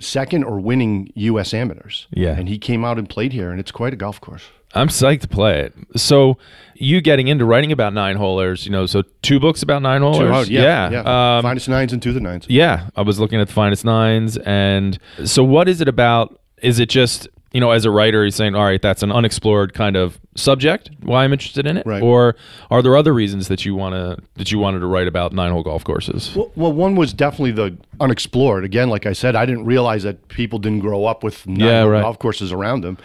second 0.00 0.44
or 0.44 0.60
winning 0.60 1.10
U.S. 1.14 1.52
amateurs. 1.52 2.06
Yeah, 2.10 2.36
and 2.36 2.48
he 2.48 2.58
came 2.58 2.84
out 2.84 2.98
and 2.98 3.08
played 3.08 3.32
here, 3.32 3.50
and 3.50 3.58
it's 3.58 3.72
quite 3.72 3.92
a 3.92 3.96
golf 3.96 4.20
course. 4.20 4.44
I'm 4.74 4.88
psyched 4.88 5.22
to 5.22 5.28
play 5.28 5.60
it. 5.60 5.74
So 5.96 6.36
you 6.74 7.00
getting 7.00 7.28
into 7.28 7.44
writing 7.44 7.72
about 7.72 7.94
nine 7.94 8.16
holers, 8.16 8.66
you 8.66 8.72
know, 8.72 8.86
so 8.86 9.02
two 9.22 9.40
books 9.40 9.62
about 9.62 9.82
nine 9.82 10.02
holers. 10.02 10.46
Two, 10.46 10.52
yeah, 10.52 10.90
yeah. 10.90 11.02
yeah. 11.02 11.36
Um, 11.36 11.42
finest 11.42 11.68
nines 11.68 11.92
and 11.92 12.02
to 12.02 12.12
the 12.12 12.20
nines. 12.20 12.46
Yeah, 12.48 12.90
I 12.94 13.02
was 13.02 13.18
looking 13.18 13.40
at 13.40 13.48
the 13.48 13.54
finest 13.54 13.84
nines, 13.84 14.36
and 14.38 14.98
so 15.24 15.42
what 15.42 15.68
is 15.68 15.80
it 15.80 15.88
about? 15.88 16.38
Is 16.62 16.78
it 16.78 16.88
just 16.88 17.28
you 17.52 17.60
know, 17.60 17.70
as 17.70 17.86
a 17.86 17.90
writer, 17.90 18.24
he's 18.24 18.34
saying, 18.34 18.54
all 18.54 18.64
right, 18.64 18.80
that's 18.80 19.02
an 19.02 19.10
unexplored 19.10 19.72
kind 19.72 19.96
of 19.96 20.20
subject. 20.36 20.90
Why 21.00 21.24
I'm 21.24 21.32
interested 21.32 21.66
in 21.66 21.78
it, 21.78 21.86
right. 21.86 22.02
or 22.02 22.36
are 22.70 22.82
there 22.82 22.94
other 22.94 23.14
reasons 23.14 23.48
that 23.48 23.64
you 23.64 23.74
want 23.74 23.94
to 23.94 24.22
that 24.34 24.52
you 24.52 24.58
wanted 24.58 24.80
to 24.80 24.86
write 24.86 25.08
about 25.08 25.32
nine 25.32 25.50
hole 25.50 25.62
golf 25.62 25.82
courses? 25.82 26.34
Well, 26.36 26.52
well, 26.56 26.72
one 26.72 26.94
was 26.94 27.12
definitely 27.14 27.52
the 27.52 27.76
unexplored. 28.00 28.64
Again, 28.64 28.90
like 28.90 29.06
I 29.06 29.14
said, 29.14 29.34
I 29.34 29.46
didn't 29.46 29.64
realize 29.64 30.02
that 30.02 30.28
people 30.28 30.58
didn't 30.58 30.80
grow 30.80 31.06
up 31.06 31.24
with 31.24 31.46
nine 31.46 31.60
yeah, 31.60 31.82
right. 31.84 32.02
golf 32.02 32.18
courses 32.18 32.52
around 32.52 32.82
them, 32.82 32.98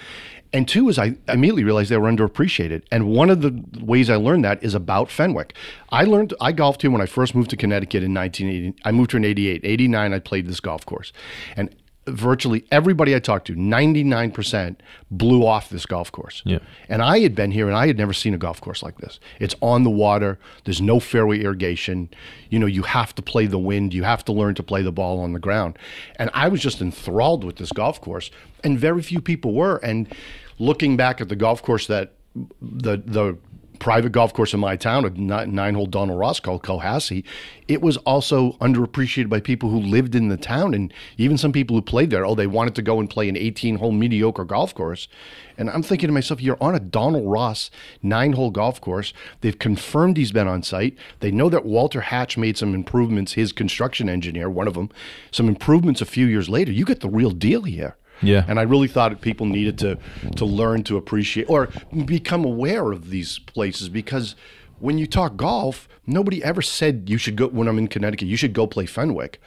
and 0.51 0.67
two 0.67 0.89
is 0.89 0.99
I 0.99 1.15
immediately 1.29 1.63
realized 1.63 1.89
they 1.89 1.97
were 1.97 2.11
underappreciated. 2.11 2.83
And 2.91 3.07
one 3.07 3.29
of 3.29 3.41
the 3.41 3.63
ways 3.81 4.09
I 4.09 4.17
learned 4.17 4.43
that 4.43 4.63
is 4.63 4.75
about 4.75 5.09
Fenwick. 5.09 5.55
I 5.89 6.03
learned 6.03 6.33
I 6.41 6.51
golfed 6.51 6.81
here 6.81 6.91
when 6.91 7.01
I 7.01 7.05
first 7.05 7.33
moved 7.33 7.49
to 7.51 7.57
Connecticut 7.57 8.03
in 8.03 8.13
1980. 8.13 8.77
I 8.83 8.91
moved 8.91 9.11
here 9.11 9.19
in 9.19 9.25
88. 9.25 9.61
89 9.63 10.13
I 10.13 10.19
played 10.19 10.47
this 10.47 10.59
golf 10.59 10.85
course. 10.85 11.13
And 11.55 11.73
virtually 12.05 12.65
everybody 12.71 13.15
I 13.15 13.19
talked 13.19 13.47
to, 13.47 13.55
99% 13.55 14.75
blew 15.09 15.45
off 15.45 15.69
this 15.69 15.85
golf 15.85 16.11
course. 16.11 16.41
Yeah. 16.45 16.59
And 16.89 17.01
I 17.01 17.19
had 17.19 17.35
been 17.35 17.51
here 17.51 17.67
and 17.67 17.77
I 17.77 17.87
had 17.87 17.97
never 17.97 18.13
seen 18.13 18.33
a 18.33 18.37
golf 18.37 18.59
course 18.59 18.83
like 18.83 18.97
this. 18.97 19.19
It's 19.39 19.55
on 19.61 19.83
the 19.83 19.89
water, 19.89 20.37
there's 20.65 20.81
no 20.81 20.99
fairway 20.99 21.41
irrigation. 21.41 22.09
You 22.49 22.59
know, 22.59 22.65
you 22.65 22.83
have 22.83 23.15
to 23.15 23.21
play 23.21 23.45
the 23.45 23.59
wind, 23.59 23.93
you 23.93 24.03
have 24.03 24.25
to 24.25 24.33
learn 24.33 24.55
to 24.55 24.63
play 24.63 24.81
the 24.81 24.91
ball 24.91 25.19
on 25.19 25.33
the 25.33 25.39
ground. 25.39 25.77
And 26.17 26.29
I 26.33 26.49
was 26.49 26.61
just 26.61 26.81
enthralled 26.81 27.43
with 27.43 27.57
this 27.57 27.71
golf 27.71 28.01
course, 28.01 28.31
and 28.63 28.77
very 28.77 29.01
few 29.01 29.21
people 29.21 29.53
were. 29.53 29.77
And 29.77 30.13
looking 30.59 30.97
back 30.97 31.21
at 31.21 31.29
the 31.29 31.35
golf 31.35 31.63
course 31.63 31.87
that 31.87 32.13
the 32.61 32.97
the 32.97 33.37
private 33.83 34.13
golf 34.13 34.33
course 34.33 34.53
in 34.53 34.61
my 34.61 34.77
town, 34.77 35.03
a 35.03 35.09
nine 35.45 35.73
hole 35.75 35.85
Donald 35.85 36.17
Ross 36.17 36.39
called 36.39 36.63
Cohasset, 36.63 37.25
it 37.67 37.81
was 37.81 37.97
also 37.97 38.53
underappreciated 38.53 39.27
by 39.27 39.41
people 39.41 39.69
who 39.69 39.79
lived 39.79 40.15
in 40.15 40.29
the 40.29 40.37
town 40.37 40.73
and 40.73 40.93
even 41.17 41.37
some 41.37 41.51
people 41.51 41.75
who 41.75 41.81
played 41.81 42.09
there. 42.09 42.25
Oh, 42.25 42.33
they 42.33 42.47
wanted 42.47 42.75
to 42.75 42.81
go 42.81 43.01
and 43.01 43.09
play 43.09 43.27
an 43.27 43.35
18 43.35 43.79
hole 43.79 43.91
mediocre 43.91 44.45
golf 44.45 44.73
course. 44.73 45.09
And 45.57 45.69
I'm 45.69 45.83
thinking 45.83 46.07
to 46.07 46.13
myself, 46.13 46.41
you're 46.41 46.57
on 46.61 46.75
a 46.75 46.79
Donald 46.79 47.29
Ross 47.29 47.69
nine 48.01 48.31
hole 48.31 48.51
golf 48.51 48.79
course. 48.79 49.13
They've 49.41 49.59
confirmed 49.59 50.15
he's 50.15 50.31
been 50.31 50.47
on 50.47 50.63
site. 50.63 50.97
They 51.19 51.31
know 51.31 51.49
that 51.49 51.65
Walter 51.65 51.99
Hatch 51.99 52.37
made 52.37 52.57
some 52.57 52.73
improvements, 52.73 53.33
his 53.33 53.51
construction 53.51 54.07
engineer, 54.07 54.49
one 54.49 54.69
of 54.69 54.75
them, 54.75 54.91
some 55.29 55.49
improvements 55.49 55.99
a 55.99 56.05
few 56.05 56.25
years 56.25 56.47
later. 56.47 56.71
You 56.71 56.85
get 56.85 57.01
the 57.01 57.09
real 57.09 57.31
deal 57.31 57.63
here. 57.63 57.97
Yeah. 58.21 58.45
And 58.47 58.59
I 58.59 58.63
really 58.63 58.87
thought 58.87 59.19
people 59.21 59.45
needed 59.45 59.77
to 59.79 59.97
to 60.35 60.45
learn 60.45 60.83
to 60.83 60.97
appreciate 60.97 61.45
or 61.49 61.69
become 62.05 62.45
aware 62.45 62.91
of 62.91 63.09
these 63.09 63.39
places 63.39 63.89
because 63.89 64.35
when 64.79 64.97
you 64.97 65.07
talk 65.07 65.37
golf, 65.37 65.87
nobody 66.05 66.43
ever 66.43 66.61
said 66.61 67.05
you 67.07 67.17
should 67.17 67.37
go 67.37 67.47
when 67.47 67.69
I'm 67.69 67.77
in 67.77 67.87
Connecticut, 67.87 68.27
you 68.27 68.35
should 68.35 68.51
go 68.51 68.67
play 68.67 68.85
Fenwick. 68.85 69.39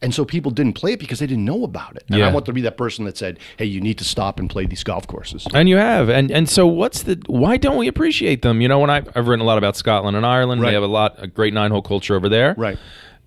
And 0.00 0.14
so 0.14 0.24
people 0.24 0.52
didn't 0.52 0.74
play 0.74 0.92
it 0.92 1.00
because 1.00 1.18
they 1.18 1.26
didn't 1.26 1.44
know 1.44 1.64
about 1.64 1.96
it. 1.96 2.04
And 2.08 2.18
yeah. 2.18 2.28
I 2.28 2.32
want 2.32 2.46
to 2.46 2.52
be 2.52 2.60
that 2.60 2.76
person 2.76 3.04
that 3.06 3.16
said, 3.16 3.38
"Hey, 3.56 3.64
you 3.64 3.80
need 3.80 3.98
to 3.98 4.04
stop 4.04 4.38
and 4.38 4.48
play 4.48 4.66
these 4.66 4.84
golf 4.84 5.06
courses." 5.06 5.46
And 5.54 5.68
you 5.68 5.76
have. 5.78 6.08
And 6.08 6.30
and 6.30 6.48
so 6.48 6.66
what's 6.66 7.02
the 7.02 7.20
why 7.26 7.56
don't 7.56 7.76
we 7.76 7.88
appreciate 7.88 8.42
them? 8.42 8.60
You 8.60 8.68
know, 8.68 8.78
when 8.78 8.90
I've, 8.90 9.08
I've 9.16 9.26
written 9.26 9.42
a 9.42 9.46
lot 9.46 9.58
about 9.58 9.76
Scotland 9.76 10.16
and 10.16 10.26
Ireland, 10.26 10.60
right. 10.60 10.68
they 10.68 10.74
have 10.74 10.82
a 10.82 10.86
lot 10.86 11.16
a 11.18 11.26
great 11.26 11.54
nine-hole 11.54 11.82
culture 11.82 12.14
over 12.14 12.28
there. 12.28 12.54
Right 12.56 12.78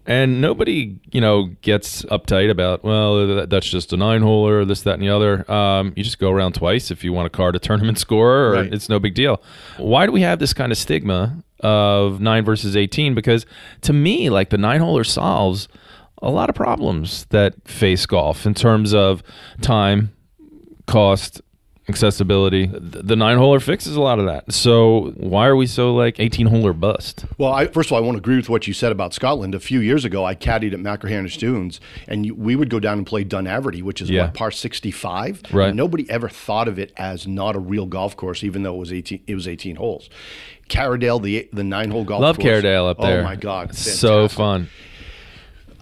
And 0.07 0.39
nobody, 0.39 1.01
you 1.11 1.19
know, 1.19 1.49
gets 1.61 2.03
uptight 2.03 2.49
about, 2.49 2.81
well, 2.81 3.45
that's 3.45 3.69
just 3.69 3.91
a 3.91 3.97
nine 3.97 4.21
holer, 4.21 4.65
this, 4.65 4.81
that, 4.83 4.93
and 4.93 5.03
the 5.03 5.09
other. 5.09 5.49
Um, 5.51 5.91
you 5.97 6.03
just 6.03 6.17
go 6.17 6.31
around 6.31 6.53
twice 6.53 6.91
if 6.91 7.03
you 7.03 7.11
want 7.11 7.27
a 7.27 7.29
card 7.29 7.57
a 7.57 7.59
tournament 7.59 7.99
scorer, 7.99 8.51
or 8.51 8.53
right. 8.53 8.73
it's 8.73 8.87
no 8.87 8.99
big 8.99 9.15
deal. 9.15 9.41
Why 9.75 10.05
do 10.05 10.13
we 10.13 10.21
have 10.21 10.39
this 10.39 10.53
kind 10.53 10.71
of 10.71 10.77
stigma 10.77 11.43
of 11.59 12.21
nine 12.21 12.45
versus 12.45 12.77
18? 12.77 13.15
Because 13.15 13.45
to 13.81 13.91
me, 13.91 14.29
like 14.29 14.49
the 14.49 14.57
nine 14.57 14.79
holer 14.79 15.05
solves 15.05 15.67
a 16.21 16.31
lot 16.31 16.49
of 16.49 16.55
problems 16.55 17.25
that 17.25 17.67
face 17.67 18.05
golf 18.05 18.45
in 18.45 18.53
terms 18.53 18.93
of 18.93 19.21
time, 19.61 20.13
cost, 20.85 21.41
accessibility. 21.89 22.67
The 22.67 23.15
nine 23.15 23.37
holer 23.37 23.61
fixes 23.61 23.95
a 23.95 24.01
lot 24.01 24.19
of 24.19 24.25
that. 24.25 24.51
So 24.51 25.13
why 25.15 25.47
are 25.47 25.55
we 25.55 25.67
so 25.67 25.93
like 25.93 26.19
18 26.19 26.47
holer 26.47 26.77
bust? 26.77 27.25
Well, 27.37 27.53
I, 27.53 27.67
first 27.67 27.89
of 27.89 27.93
all, 27.93 27.99
I 27.99 28.05
want 28.05 28.15
to 28.15 28.19
agree 28.19 28.35
with 28.35 28.49
what 28.49 28.67
you 28.67 28.73
said 28.73 28.91
about 28.91 29.13
Scotland. 29.13 29.55
A 29.55 29.59
few 29.59 29.79
years 29.79 30.03
ago, 30.03 30.25
I 30.25 30.35
caddied 30.35 30.73
at 30.73 30.79
Machrihanish 30.79 31.37
Dunes, 31.37 31.79
and 32.07 32.25
you, 32.25 32.35
we 32.35 32.55
would 32.55 32.69
go 32.69 32.79
down 32.79 32.97
and 32.97 33.07
play 33.07 33.23
Dunaverty, 33.23 33.81
which 33.81 34.01
is 34.01 34.09
yeah. 34.09 34.23
what 34.23 34.33
par 34.33 34.51
65. 34.51 35.43
Right. 35.51 35.69
And 35.69 35.77
nobody 35.77 36.09
ever 36.09 36.29
thought 36.29 36.67
of 36.67 36.77
it 36.77 36.91
as 36.97 37.25
not 37.27 37.55
a 37.55 37.59
real 37.59 37.85
golf 37.85 38.17
course, 38.17 38.43
even 38.43 38.63
though 38.63 38.75
it 38.75 38.79
was 38.79 38.93
18. 38.93 39.23
It 39.27 39.35
was 39.35 39.47
18 39.47 39.77
holes. 39.77 40.09
Carradale, 40.69 41.21
the 41.21 41.49
the 41.53 41.63
nine 41.63 41.91
hole 41.91 42.03
golf 42.03 42.21
Love 42.21 42.37
course. 42.37 42.63
Carradale 42.63 42.89
up 42.89 42.97
oh, 42.99 43.05
there. 43.05 43.21
Oh 43.21 43.23
my 43.23 43.35
God, 43.35 43.73
so 43.73 44.27
fun. 44.27 44.69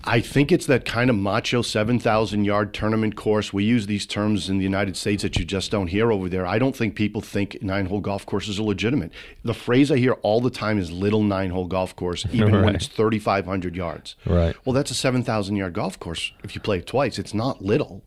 I 0.07 0.19
think 0.19 0.51
it's 0.51 0.67
that 0.67 0.85
kind 0.85 1.09
of 1.09 1.15
macho 1.15 1.63
7,000 1.63 2.45
yard 2.45 2.73
tournament 2.73 3.15
course. 3.15 3.51
We 3.51 3.63
use 3.63 3.87
these 3.87 4.05
terms 4.05 4.49
in 4.49 4.59
the 4.59 4.63
United 4.63 4.95
States 4.95 5.23
that 5.23 5.37
you 5.37 5.45
just 5.45 5.71
don't 5.71 5.87
hear 5.87 6.11
over 6.11 6.29
there. 6.29 6.45
I 6.45 6.59
don't 6.59 6.75
think 6.75 6.95
people 6.95 7.21
think 7.21 7.57
nine 7.63 7.87
hole 7.87 8.01
golf 8.01 8.25
courses 8.25 8.59
are 8.59 8.63
legitimate. 8.63 9.11
The 9.43 9.53
phrase 9.53 9.91
I 9.91 9.97
hear 9.97 10.13
all 10.13 10.41
the 10.41 10.51
time 10.51 10.77
is 10.77 10.91
little 10.91 11.23
nine 11.23 11.49
hole 11.49 11.65
golf 11.65 11.95
course, 11.95 12.25
even 12.31 12.53
right. 12.53 12.65
when 12.65 12.75
it's 12.75 12.87
3,500 12.87 13.75
yards. 13.75 14.15
Right. 14.25 14.55
Well, 14.63 14.73
that's 14.73 14.91
a 14.91 14.95
7,000 14.95 15.55
yard 15.55 15.73
golf 15.73 15.99
course 15.99 16.31
if 16.43 16.53
you 16.53 16.61
play 16.61 16.79
it 16.79 16.87
twice. 16.87 17.17
It's 17.17 17.33
not 17.33 17.63
little. 17.63 18.03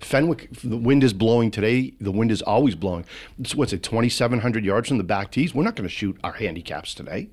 Fenwick, 0.00 0.48
the 0.62 0.78
wind 0.78 1.04
is 1.04 1.12
blowing 1.12 1.50
today. 1.50 1.92
The 2.00 2.12
wind 2.12 2.30
is 2.30 2.42
always 2.42 2.74
blowing. 2.74 3.04
It's, 3.38 3.54
what's 3.54 3.72
it, 3.72 3.82
2,700 3.82 4.64
yards 4.64 4.88
from 4.88 4.98
the 4.98 5.04
back 5.04 5.30
tees? 5.30 5.54
We're 5.54 5.64
not 5.64 5.76
going 5.76 5.88
to 5.88 5.94
shoot 5.94 6.18
our 6.24 6.32
handicaps 6.32 6.94
today. 6.94 7.28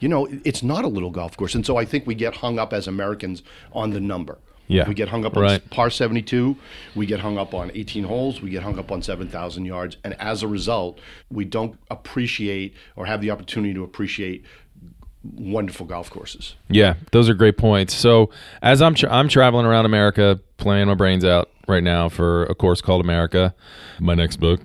You 0.00 0.08
know, 0.08 0.28
it's 0.44 0.62
not 0.62 0.84
a 0.84 0.88
little 0.88 1.10
golf 1.10 1.36
course. 1.36 1.54
And 1.54 1.64
so 1.64 1.76
I 1.76 1.84
think 1.84 2.06
we 2.06 2.14
get 2.14 2.36
hung 2.36 2.58
up 2.58 2.72
as 2.72 2.86
Americans 2.86 3.42
on 3.72 3.90
the 3.90 4.00
number. 4.00 4.38
Yeah. 4.68 4.88
We 4.88 4.94
get 4.94 5.08
hung 5.08 5.24
up 5.24 5.36
on 5.36 5.42
right. 5.44 5.70
par 5.70 5.90
72. 5.90 6.56
We 6.94 7.06
get 7.06 7.20
hung 7.20 7.38
up 7.38 7.54
on 7.54 7.70
18 7.74 8.04
holes. 8.04 8.42
We 8.42 8.50
get 8.50 8.62
hung 8.62 8.78
up 8.78 8.90
on 8.90 9.00
7,000 9.00 9.64
yards. 9.64 9.96
And 10.04 10.14
as 10.20 10.42
a 10.42 10.48
result, 10.48 11.00
we 11.30 11.44
don't 11.44 11.78
appreciate 11.90 12.74
or 12.96 13.06
have 13.06 13.20
the 13.20 13.30
opportunity 13.30 13.74
to 13.74 13.84
appreciate 13.84 14.44
wonderful 15.22 15.86
golf 15.86 16.10
courses. 16.10 16.56
Yeah, 16.68 16.94
those 17.12 17.28
are 17.28 17.34
great 17.34 17.56
points. 17.56 17.94
So 17.94 18.30
as 18.62 18.82
I'm 18.82 18.94
tra- 18.94 19.12
I'm 19.12 19.28
traveling 19.28 19.66
around 19.66 19.84
America, 19.84 20.40
playing 20.56 20.88
my 20.88 20.94
brains 20.94 21.24
out 21.24 21.50
right 21.68 21.82
now 21.82 22.08
for 22.08 22.44
a 22.46 22.54
course 22.54 22.80
called 22.80 23.00
America, 23.00 23.54
my 23.98 24.14
next 24.14 24.36
book 24.36 24.60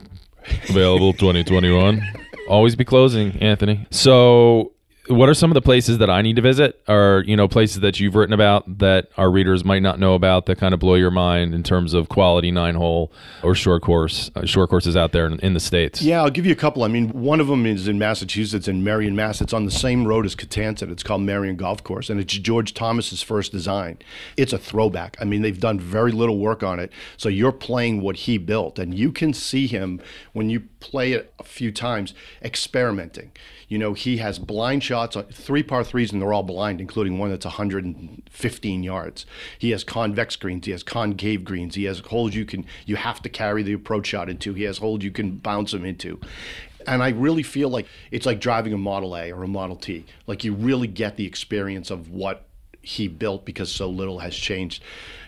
available 0.69 1.13
2021. 1.13 2.01
Always 2.47 2.75
be 2.75 2.85
closing, 2.85 3.37
Anthony. 3.41 3.87
So 3.91 4.73
what 5.11 5.29
are 5.29 5.33
some 5.33 5.51
of 5.51 5.55
the 5.55 5.61
places 5.61 5.97
that 5.97 6.09
I 6.09 6.21
need 6.21 6.35
to 6.37 6.41
visit, 6.41 6.81
or 6.87 7.23
you 7.27 7.35
know, 7.35 7.47
places 7.47 7.81
that 7.81 7.99
you've 7.99 8.15
written 8.15 8.33
about 8.33 8.79
that 8.79 9.09
our 9.17 9.29
readers 9.29 9.65
might 9.65 9.81
not 9.81 9.99
know 9.99 10.13
about 10.13 10.45
that 10.45 10.57
kind 10.57 10.73
of 10.73 10.79
blow 10.79 10.95
your 10.95 11.11
mind 11.11 11.53
in 11.53 11.63
terms 11.63 11.93
of 11.93 12.09
quality 12.09 12.51
nine 12.51 12.75
hole 12.75 13.11
or 13.43 13.53
short 13.53 13.81
course, 13.81 14.31
uh, 14.35 14.45
short 14.45 14.69
courses 14.69 14.95
out 14.95 15.11
there 15.11 15.25
in, 15.25 15.39
in, 15.39 15.53
the 15.53 15.59
states? 15.59 16.01
Yeah, 16.01 16.21
I'll 16.21 16.29
give 16.29 16.45
you 16.45 16.51
a 16.51 16.55
couple. 16.55 16.83
I 16.83 16.87
mean, 16.87 17.09
one 17.09 17.39
of 17.39 17.47
them 17.47 17.65
is 17.65 17.87
in 17.87 17.99
Massachusetts, 17.99 18.67
in 18.67 18.83
Marion, 18.83 19.15
Mass. 19.15 19.41
It's 19.41 19.53
on 19.53 19.65
the 19.65 19.71
same 19.71 20.07
road 20.07 20.25
as 20.25 20.35
Kittansett. 20.35 20.91
It's 20.91 21.03
called 21.03 21.21
Marion 21.21 21.57
Golf 21.57 21.83
Course, 21.83 22.09
and 22.09 22.19
it's 22.19 22.33
George 22.33 22.73
Thomas's 22.73 23.21
first 23.21 23.51
design. 23.51 23.99
It's 24.37 24.53
a 24.53 24.57
throwback. 24.57 25.17
I 25.19 25.25
mean, 25.25 25.41
they've 25.41 25.59
done 25.59 25.79
very 25.79 26.11
little 26.11 26.37
work 26.37 26.63
on 26.63 26.79
it, 26.79 26.91
so 27.17 27.29
you're 27.29 27.51
playing 27.51 28.01
what 28.01 28.15
he 28.15 28.37
built, 28.37 28.79
and 28.79 28.93
you 28.93 29.11
can 29.11 29.33
see 29.33 29.67
him 29.67 30.01
when 30.33 30.49
you 30.49 30.63
play 30.81 31.13
it 31.13 31.33
a 31.39 31.43
few 31.43 31.71
times 31.71 32.13
experimenting. 32.43 33.31
You 33.69 33.77
know, 33.77 33.93
he 33.93 34.17
has 34.17 34.37
blind 34.37 34.83
shots, 34.83 35.15
on 35.15 35.23
three 35.25 35.63
par 35.63 35.85
threes, 35.85 36.11
and 36.11 36.21
they're 36.21 36.33
all 36.33 36.43
blind, 36.43 36.81
including 36.81 37.17
one 37.17 37.29
that's 37.29 37.45
115 37.45 38.83
yards. 38.83 39.25
He 39.57 39.71
has 39.71 39.85
convex 39.85 40.35
greens. 40.35 40.65
He 40.65 40.73
has 40.73 40.83
concave 40.83 41.45
greens. 41.45 41.75
He 41.75 41.85
has 41.85 41.99
holes 41.99 42.35
you 42.35 42.43
can 42.43 42.65
you 42.85 42.97
have 42.97 43.21
to 43.21 43.29
carry 43.29 43.63
the 43.63 43.73
approach 43.73 44.07
shot 44.07 44.29
into. 44.29 44.53
He 44.53 44.63
has 44.63 44.79
holes 44.79 45.03
you 45.03 45.11
can 45.11 45.37
bounce 45.37 45.71
them 45.71 45.85
into. 45.85 46.19
And 46.85 47.01
I 47.01 47.09
really 47.09 47.43
feel 47.43 47.69
like 47.69 47.87
it's 48.09 48.25
like 48.25 48.41
driving 48.41 48.73
a 48.73 48.77
Model 48.77 49.15
A 49.15 49.31
or 49.31 49.43
a 49.43 49.47
Model 49.47 49.75
T. 49.75 50.05
Like 50.27 50.43
you 50.43 50.53
really 50.53 50.87
get 50.87 51.15
the 51.15 51.25
experience 51.25 51.91
of 51.91 52.09
what 52.09 52.47
he 52.81 53.07
built 53.07 53.45
because 53.45 53.71
so 53.71 53.89
little 53.89 54.19
has 54.19 54.35
changed. 54.35 54.83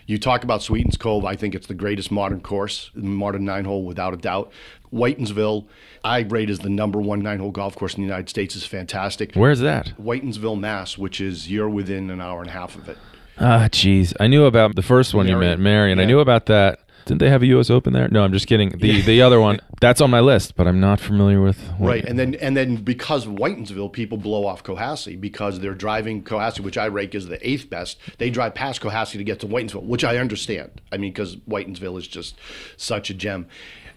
You 0.06 0.18
talk 0.18 0.44
about 0.44 0.62
Sweetens 0.62 0.96
Cove. 0.96 1.24
I 1.24 1.34
think 1.36 1.54
it's 1.54 1.66
the 1.66 1.74
greatest 1.74 2.10
modern 2.10 2.40
course, 2.40 2.90
modern 2.94 3.44
nine 3.44 3.64
hole 3.64 3.84
without 3.84 4.12
a 4.12 4.16
doubt. 4.16 4.52
Whitinsville, 4.92 5.66
I 6.04 6.20
rate 6.20 6.50
as 6.50 6.60
the 6.60 6.68
number 6.68 7.00
one 7.00 7.20
nine 7.20 7.38
hole 7.38 7.50
golf 7.50 7.74
course 7.74 7.94
in 7.94 8.02
the 8.02 8.06
United 8.06 8.28
States, 8.28 8.54
is 8.54 8.66
fantastic. 8.66 9.34
Where's 9.34 9.60
that? 9.60 9.92
Whitinsville, 9.98 10.58
Mass, 10.58 10.98
which 10.98 11.20
is 11.20 11.50
you're 11.50 11.68
within 11.68 12.10
an 12.10 12.20
hour 12.20 12.40
and 12.40 12.50
a 12.50 12.52
half 12.52 12.76
of 12.76 12.88
it. 12.88 12.98
Ah, 13.38 13.68
jeez. 13.70 14.14
I 14.20 14.28
knew 14.28 14.44
about 14.44 14.76
the 14.76 14.82
first 14.82 15.14
one 15.14 15.26
Marion. 15.26 15.42
you 15.42 15.48
meant, 15.48 15.60
Marion. 15.60 15.98
Yeah. 15.98 16.04
I 16.04 16.06
knew 16.06 16.20
about 16.20 16.46
that. 16.46 16.80
Didn't 17.04 17.20
they 17.20 17.28
have 17.28 17.42
a 17.42 17.46
U.S. 17.46 17.70
Open 17.70 17.92
there? 17.92 18.08
No, 18.08 18.24
I'm 18.24 18.32
just 18.32 18.46
kidding. 18.46 18.70
The 18.70 19.02
the 19.02 19.20
other 19.22 19.40
one 19.40 19.60
that's 19.80 20.00
on 20.00 20.10
my 20.10 20.20
list, 20.20 20.56
but 20.56 20.66
I'm 20.66 20.80
not 20.80 21.00
familiar 21.00 21.40
with. 21.40 21.58
Right, 21.78 22.04
and 22.04 22.18
then 22.18 22.34
and 22.36 22.56
then 22.56 22.76
because 22.76 23.26
Whitinsville 23.26 23.92
people 23.92 24.18
blow 24.18 24.46
off 24.46 24.62
Cohasset 24.62 25.20
because 25.20 25.60
they're 25.60 25.74
driving 25.74 26.22
Cohasset, 26.24 26.60
which 26.60 26.78
I 26.78 26.88
rank 26.88 27.14
as 27.14 27.26
the 27.26 27.46
eighth 27.46 27.68
best. 27.68 27.98
They 28.18 28.30
drive 28.30 28.54
past 28.54 28.80
Cohasset 28.80 29.12
to 29.12 29.24
get 29.24 29.40
to 29.40 29.46
Whitinsville, 29.46 29.84
which 29.84 30.04
I 30.04 30.16
understand. 30.16 30.80
I 30.90 30.96
mean, 30.96 31.12
because 31.12 31.36
Whitinsville 31.36 31.98
is 31.98 32.08
just 32.08 32.36
such 32.76 33.10
a 33.10 33.14
gem 33.14 33.46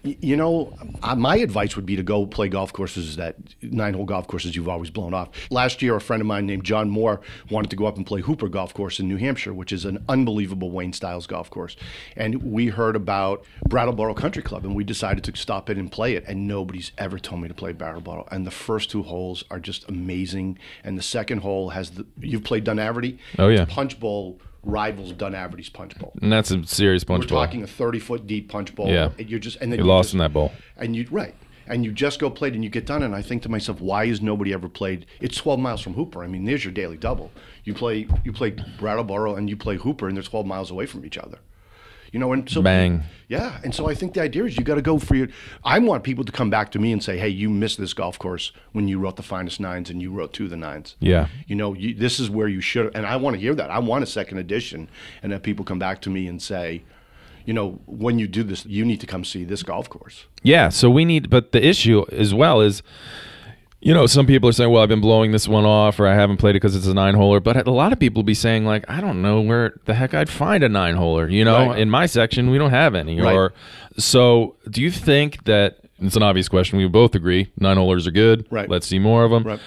you 0.02 0.36
know, 0.36 0.72
uh, 1.02 1.14
my 1.14 1.36
advice 1.36 1.76
would 1.76 1.86
be 1.86 1.96
to 1.96 2.02
go 2.02 2.26
play 2.26 2.48
golf 2.48 2.72
courses 2.72 3.16
that 3.16 3.36
nine 3.62 3.94
hole 3.94 4.04
golf 4.04 4.26
courses 4.28 4.54
you've 4.54 4.68
always 4.68 4.90
blown 4.90 5.14
off. 5.14 5.30
Last 5.50 5.82
year, 5.82 5.96
a 5.96 6.00
friend 6.00 6.20
of 6.20 6.26
mine 6.26 6.46
named 6.46 6.64
John 6.64 6.88
Moore 6.88 7.20
wanted 7.50 7.70
to 7.70 7.76
go 7.76 7.86
up 7.86 7.96
and 7.96 8.06
play 8.06 8.20
Hooper 8.20 8.48
Golf 8.48 8.74
Course 8.74 9.00
in 9.00 9.08
New 9.08 9.16
Hampshire, 9.16 9.52
which 9.52 9.72
is 9.72 9.84
an 9.84 10.04
unbelievable 10.08 10.70
Wayne 10.70 10.92
Stiles 10.92 11.26
golf 11.26 11.50
course. 11.50 11.76
And 12.16 12.42
we 12.42 12.68
heard 12.68 12.96
about 12.96 13.44
Brattleboro 13.68 14.14
Country 14.14 14.42
Club, 14.42 14.64
and 14.64 14.74
we 14.74 14.84
decided 14.84 15.24
to 15.24 15.36
stop 15.36 15.68
it 15.70 15.76
and 15.76 15.90
play 15.90 16.14
it. 16.14 16.24
And 16.26 16.46
nobody's 16.46 16.92
ever 16.98 17.18
told 17.18 17.42
me 17.42 17.48
to 17.48 17.54
play 17.54 17.72
Brattleboro. 17.72 18.26
And 18.30 18.46
the 18.46 18.50
first 18.50 18.90
two 18.90 19.02
holes 19.02 19.44
are 19.50 19.60
just 19.60 19.88
amazing. 19.88 20.58
And 20.84 20.96
the 20.96 21.02
second 21.02 21.38
hole 21.38 21.70
has 21.70 21.90
the 21.90 22.06
you've 22.20 22.44
played 22.44 22.64
Dunaverty. 22.64 23.18
Oh 23.38 23.48
yeah, 23.48 23.64
punch 23.64 23.98
bowl 23.98 24.40
rivals 24.68 25.12
Dunaverty's 25.12 25.70
punch 25.70 25.98
bowl. 25.98 26.12
And 26.22 26.30
that's 26.30 26.50
a 26.50 26.64
serious 26.66 27.02
punch 27.02 27.24
We're 27.24 27.28
bowl. 27.28 27.38
We're 27.38 27.46
talking 27.46 27.62
a 27.64 27.66
thirty 27.66 27.98
foot 27.98 28.26
deep 28.26 28.48
punch 28.48 28.74
bowl. 28.74 28.88
Yeah, 28.88 29.10
and 29.18 29.28
you're 29.28 29.40
just 29.40 29.58
and 29.60 29.72
then 29.72 29.78
you're 29.78 29.88
lost 29.88 30.08
just, 30.08 30.14
in 30.14 30.18
that 30.18 30.32
bowl. 30.32 30.52
And 30.76 30.94
you 30.94 31.06
right. 31.10 31.34
And 31.66 31.84
you 31.84 31.92
just 31.92 32.18
go 32.18 32.30
played 32.30 32.54
and 32.54 32.64
you 32.64 32.70
get 32.70 32.86
done. 32.86 33.02
And 33.02 33.14
I 33.14 33.20
think 33.20 33.42
to 33.42 33.50
myself, 33.50 33.78
why 33.78 34.06
has 34.06 34.22
nobody 34.22 34.54
ever 34.54 34.70
played? 34.70 35.04
It's 35.20 35.36
12 35.36 35.60
miles 35.60 35.82
from 35.82 35.92
Hooper. 35.92 36.24
I 36.24 36.26
mean, 36.26 36.46
there's 36.46 36.64
your 36.64 36.72
daily 36.72 36.96
double. 36.96 37.30
You 37.64 37.74
play 37.74 38.08
you 38.24 38.32
play 38.32 38.56
Brattleboro 38.78 39.34
and 39.34 39.50
you 39.50 39.56
play 39.56 39.76
Hooper, 39.76 40.08
and 40.08 40.16
they're 40.16 40.22
12 40.22 40.46
miles 40.46 40.70
away 40.70 40.86
from 40.86 41.04
each 41.04 41.18
other. 41.18 41.38
You 42.12 42.18
know, 42.18 42.32
and 42.32 42.48
so 42.48 42.62
bang. 42.62 43.02
Yeah, 43.28 43.60
and 43.62 43.74
so 43.74 43.88
I 43.88 43.94
think 43.94 44.14
the 44.14 44.22
idea 44.22 44.44
is 44.44 44.56
you 44.56 44.64
got 44.64 44.76
to 44.76 44.82
go 44.82 44.98
for 44.98 45.14
your. 45.14 45.28
I 45.62 45.78
want 45.78 46.04
people 46.04 46.24
to 46.24 46.32
come 46.32 46.48
back 46.48 46.70
to 46.72 46.78
me 46.78 46.92
and 46.92 47.02
say, 47.02 47.18
"Hey, 47.18 47.28
you 47.28 47.50
missed 47.50 47.78
this 47.78 47.92
golf 47.92 48.18
course 48.18 48.52
when 48.72 48.88
you 48.88 48.98
wrote 48.98 49.16
the 49.16 49.22
finest 49.22 49.60
nines 49.60 49.90
and 49.90 50.00
you 50.00 50.10
wrote 50.10 50.32
two 50.32 50.44
of 50.44 50.50
the 50.50 50.56
nines. 50.56 50.96
Yeah, 51.00 51.28
you 51.46 51.54
know, 51.54 51.74
you, 51.74 51.94
this 51.94 52.18
is 52.18 52.30
where 52.30 52.48
you 52.48 52.60
should. 52.60 52.94
And 52.96 53.04
I 53.04 53.16
want 53.16 53.34
to 53.34 53.40
hear 53.40 53.54
that. 53.54 53.70
I 53.70 53.78
want 53.78 54.02
a 54.02 54.06
second 54.06 54.38
edition, 54.38 54.88
and 55.22 55.30
that 55.32 55.42
people 55.42 55.64
come 55.64 55.78
back 55.78 56.00
to 56.02 56.10
me 56.10 56.26
and 56.26 56.40
say, 56.40 56.82
you 57.48 57.54
know, 57.54 57.80
when 57.86 58.18
you 58.18 58.28
do 58.28 58.42
this, 58.42 58.66
you 58.66 58.84
need 58.84 59.00
to 59.00 59.06
come 59.06 59.24
see 59.24 59.42
this 59.42 59.62
golf 59.62 59.88
course. 59.88 60.26
Yeah. 60.42 60.68
So 60.68 60.90
we 60.90 61.06
need, 61.06 61.30
but 61.30 61.52
the 61.52 61.66
issue 61.66 62.04
as 62.12 62.34
well 62.34 62.60
is 62.60 62.82
you 63.80 63.94
know, 63.94 64.06
some 64.06 64.26
people 64.26 64.48
are 64.48 64.52
saying, 64.52 64.70
"Well, 64.70 64.82
I've 64.82 64.88
been 64.88 65.00
blowing 65.00 65.30
this 65.30 65.46
one 65.46 65.64
off, 65.64 66.00
or 66.00 66.06
I 66.06 66.14
haven't 66.14 66.38
played 66.38 66.50
it 66.50 66.60
because 66.60 66.74
it's 66.74 66.86
a 66.86 66.94
nine 66.94 67.14
holer." 67.14 67.42
But 67.42 67.66
a 67.66 67.70
lot 67.70 67.92
of 67.92 68.00
people 68.00 68.22
be 68.22 68.34
saying, 68.34 68.64
"Like, 68.64 68.84
I 68.88 69.00
don't 69.00 69.22
know 69.22 69.40
where 69.40 69.74
the 69.84 69.94
heck 69.94 70.14
I'd 70.14 70.28
find 70.28 70.64
a 70.64 70.68
nine 70.68 70.96
holer." 70.96 71.30
You 71.30 71.44
know, 71.44 71.68
right. 71.68 71.78
in 71.78 71.88
my 71.88 72.06
section, 72.06 72.50
we 72.50 72.58
don't 72.58 72.70
have 72.70 72.94
any. 72.94 73.20
Right. 73.20 73.34
Or 73.34 73.52
so, 73.96 74.56
do 74.68 74.82
you 74.82 74.90
think 74.90 75.44
that 75.44 75.78
it's 76.00 76.16
an 76.16 76.22
obvious 76.22 76.48
question? 76.48 76.78
We 76.78 76.88
both 76.88 77.14
agree 77.14 77.50
nine 77.58 77.76
holers 77.76 78.06
are 78.06 78.12
good. 78.12 78.46
Right. 78.50 78.68
Let's 78.68 78.86
see 78.86 78.98
more 78.98 79.24
of 79.24 79.30
them. 79.30 79.44
Right. 79.44 79.60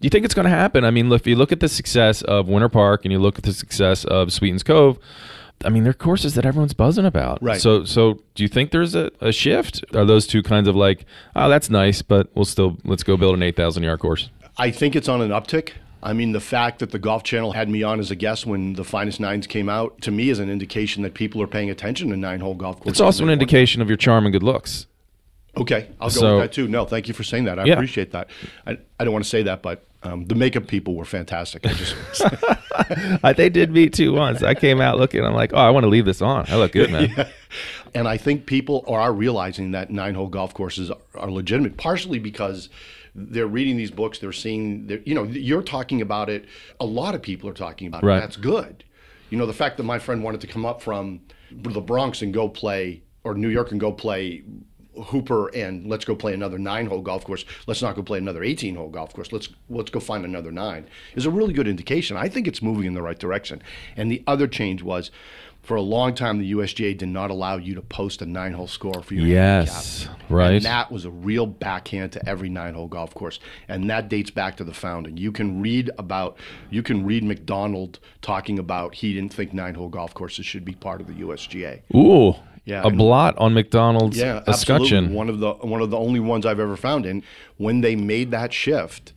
Do 0.00 0.06
you 0.06 0.10
think 0.10 0.24
it's 0.24 0.34
going 0.34 0.46
to 0.46 0.50
happen? 0.50 0.86
I 0.86 0.90
mean, 0.90 1.12
if 1.12 1.26
you 1.26 1.36
look 1.36 1.52
at 1.52 1.60
the 1.60 1.68
success 1.68 2.22
of 2.22 2.48
Winter 2.48 2.70
Park 2.70 3.04
and 3.04 3.12
you 3.12 3.18
look 3.18 3.36
at 3.36 3.44
the 3.44 3.52
success 3.52 4.04
of 4.04 4.32
Sweetens 4.32 4.62
Cove, 4.62 4.98
I 5.64 5.68
mean, 5.68 5.84
they're 5.84 5.92
courses 5.92 6.34
that 6.34 6.46
everyone's 6.46 6.72
buzzing 6.72 7.04
about. 7.04 7.42
Right. 7.42 7.60
So, 7.60 7.84
so 7.84 8.14
do 8.34 8.42
you 8.42 8.48
think 8.48 8.70
there's 8.70 8.94
a, 8.94 9.10
a 9.20 9.32
shift? 9.32 9.84
Are 9.94 10.04
those 10.04 10.26
two 10.26 10.42
kinds 10.42 10.68
of 10.68 10.74
like, 10.74 11.04
oh, 11.36 11.48
that's 11.48 11.68
nice, 11.68 12.02
but 12.02 12.28
we'll 12.34 12.44
still 12.44 12.78
let's 12.84 13.02
go 13.02 13.16
build 13.16 13.34
an 13.34 13.42
eight 13.42 13.56
thousand 13.56 13.82
yard 13.82 14.00
course? 14.00 14.30
I 14.56 14.70
think 14.70 14.96
it's 14.96 15.08
on 15.08 15.20
an 15.20 15.30
uptick. 15.30 15.72
I 16.02 16.14
mean, 16.14 16.32
the 16.32 16.40
fact 16.40 16.78
that 16.78 16.92
the 16.92 16.98
Golf 16.98 17.24
Channel 17.24 17.52
had 17.52 17.68
me 17.68 17.82
on 17.82 18.00
as 18.00 18.10
a 18.10 18.14
guest 18.16 18.46
when 18.46 18.72
the 18.72 18.84
finest 18.84 19.20
nines 19.20 19.46
came 19.46 19.68
out 19.68 20.00
to 20.00 20.10
me 20.10 20.30
is 20.30 20.38
an 20.38 20.48
indication 20.48 21.02
that 21.02 21.12
people 21.12 21.42
are 21.42 21.46
paying 21.46 21.68
attention 21.68 22.08
to 22.08 22.16
nine 22.16 22.40
hole 22.40 22.54
golf 22.54 22.76
courses. 22.76 22.92
It's 22.92 23.00
also 23.00 23.24
an 23.24 23.30
indication 23.30 23.82
of 23.82 23.88
your 23.88 23.98
charm 23.98 24.24
and 24.24 24.32
good 24.32 24.42
looks. 24.42 24.86
Okay, 25.56 25.88
I'll 26.00 26.08
go 26.08 26.20
so, 26.20 26.36
with 26.36 26.44
that 26.44 26.52
too. 26.52 26.68
No, 26.68 26.86
thank 26.86 27.08
you 27.08 27.12
for 27.12 27.22
saying 27.22 27.44
that. 27.44 27.58
I 27.58 27.64
yeah. 27.64 27.74
appreciate 27.74 28.12
that. 28.12 28.30
I, 28.66 28.78
I 28.98 29.04
don't 29.04 29.12
want 29.12 29.24
to 29.24 29.28
say 29.28 29.42
that, 29.42 29.62
but 29.62 29.84
Um, 30.02 30.24
the 30.24 30.34
makeup 30.34 30.66
people 30.66 30.94
were 30.94 31.04
fantastic. 31.04 31.66
I 31.66 31.72
just 31.74 31.94
they 33.36 33.50
did 33.50 33.70
me 33.70 33.90
too 33.90 34.14
once. 34.14 34.42
I 34.42 34.54
came 34.54 34.80
out 34.80 34.98
looking. 34.98 35.24
I'm 35.24 35.34
like, 35.34 35.52
oh, 35.52 35.58
I 35.58 35.70
want 35.70 35.84
to 35.84 35.90
leave 35.90 36.06
this 36.06 36.22
on. 36.22 36.46
I 36.48 36.56
look 36.56 36.72
good, 36.72 36.90
man. 36.92 37.12
yeah. 37.16 37.28
And 37.94 38.08
I 38.08 38.16
think 38.16 38.46
people 38.46 38.84
are 38.88 39.12
realizing 39.12 39.72
that 39.72 39.90
nine 39.90 40.14
hole 40.14 40.28
golf 40.28 40.54
courses 40.54 40.90
are 41.14 41.30
legitimate, 41.30 41.76
partially 41.76 42.18
because 42.18 42.70
they're 43.14 43.46
reading 43.46 43.76
these 43.76 43.90
books. 43.90 44.18
They're 44.18 44.32
seeing, 44.32 44.86
they're, 44.86 45.00
you 45.00 45.14
know, 45.14 45.24
you're 45.24 45.62
talking 45.62 46.00
about 46.00 46.30
it. 46.30 46.46
A 46.78 46.86
lot 46.86 47.14
of 47.14 47.20
people 47.20 47.50
are 47.50 47.54
talking 47.54 47.86
about 47.86 48.02
right. 48.02 48.18
it. 48.18 48.20
That's 48.20 48.36
good. 48.36 48.84
You 49.28 49.36
know, 49.36 49.46
the 49.46 49.52
fact 49.52 49.76
that 49.76 49.82
my 49.82 49.98
friend 49.98 50.24
wanted 50.24 50.40
to 50.40 50.46
come 50.46 50.64
up 50.64 50.80
from 50.80 51.20
the 51.50 51.80
Bronx 51.80 52.22
and 52.22 52.32
go 52.32 52.48
play, 52.48 53.02
or 53.22 53.34
New 53.34 53.48
York 53.48 53.70
and 53.70 53.78
go 53.78 53.92
play 53.92 54.44
Hooper 55.04 55.48
and 55.54 55.86
let's 55.86 56.04
go 56.04 56.14
play 56.14 56.34
another 56.34 56.58
nine 56.58 56.86
hole 56.86 57.00
golf 57.00 57.24
course. 57.24 57.44
Let's 57.66 57.82
not 57.82 57.96
go 57.96 58.02
play 58.02 58.18
another 58.18 58.42
18 58.42 58.76
hole 58.76 58.88
golf 58.88 59.12
course. 59.12 59.32
Let's 59.32 59.48
let's 59.68 59.90
go 59.90 60.00
find 60.00 60.24
another 60.24 60.52
nine. 60.52 60.86
Is 61.14 61.26
a 61.26 61.30
really 61.30 61.52
good 61.52 61.68
indication. 61.68 62.16
I 62.16 62.28
think 62.28 62.46
it's 62.46 62.62
moving 62.62 62.84
in 62.86 62.94
the 62.94 63.02
right 63.02 63.18
direction. 63.18 63.62
And 63.96 64.10
the 64.10 64.22
other 64.26 64.46
change 64.46 64.82
was 64.82 65.10
for 65.62 65.76
a 65.76 65.82
long 65.82 66.14
time 66.14 66.38
the 66.38 66.52
USGA 66.52 66.96
did 66.96 67.08
not 67.08 67.30
allow 67.30 67.56
you 67.56 67.74
to 67.74 67.82
post 67.82 68.22
a 68.22 68.26
nine 68.26 68.52
hole 68.52 68.66
score 68.66 69.02
for 69.02 69.14
your 69.14 69.26
yes 69.26 70.04
handicap. 70.04 70.30
right 70.30 70.54
and 70.54 70.64
that 70.64 70.90
was 70.90 71.04
a 71.04 71.10
real 71.10 71.46
backhand 71.46 72.12
to 72.12 72.28
every 72.28 72.48
nine 72.48 72.74
hole 72.74 72.88
golf 72.88 73.14
course 73.14 73.38
and 73.68 73.88
that 73.90 74.08
dates 74.08 74.30
back 74.30 74.56
to 74.56 74.64
the 74.64 74.72
founding 74.72 75.16
you 75.16 75.30
can 75.30 75.60
read 75.60 75.90
about 75.98 76.36
you 76.70 76.82
can 76.82 77.04
read 77.04 77.22
Macdonald 77.22 77.98
talking 78.22 78.58
about 78.58 78.94
he 78.96 79.12
didn't 79.12 79.34
think 79.34 79.52
nine 79.52 79.74
hole 79.74 79.88
golf 79.88 80.14
courses 80.14 80.46
should 80.46 80.64
be 80.64 80.74
part 80.74 81.00
of 81.00 81.06
the 81.06 81.14
USGA 81.14 81.82
ooh 81.94 82.34
yeah, 82.70 82.82
a 82.84 82.90
blot 82.90 83.36
on 83.38 83.52
Macdonald's 83.52 84.16
yeah, 84.16 84.42
escutcheon. 84.46 85.12
One 85.12 85.28
of 85.28 85.40
the 85.40 85.54
one 85.54 85.80
of 85.80 85.90
the 85.90 85.98
only 85.98 86.20
ones 86.20 86.46
I've 86.46 86.60
ever 86.60 86.76
found. 86.76 87.04
And 87.04 87.24
when 87.56 87.80
they 87.80 87.96
made 87.96 88.30
that 88.30 88.52
shift, 88.52 89.12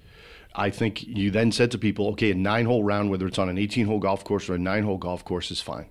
I 0.56 0.72
think 0.72 1.04
you 1.04 1.30
then 1.30 1.52
said 1.52 1.70
to 1.72 1.78
people, 1.78 2.08
okay, 2.10 2.32
a 2.32 2.36
nine 2.36 2.66
hole 2.66 2.84
round, 2.84 3.12
whether 3.12 3.28
it's 3.28 3.38
on 3.38 3.50
an 3.50 3.60
18 3.60 3.86
hole 3.86 4.00
golf 4.00 4.24
course 4.24 4.50
or 4.50 4.56
a 4.56 4.60
nine 4.60 4.84
hole 4.84 4.98
golf 4.98 5.24
course, 5.24 5.52
is 5.52 5.62
fine. 5.62 5.86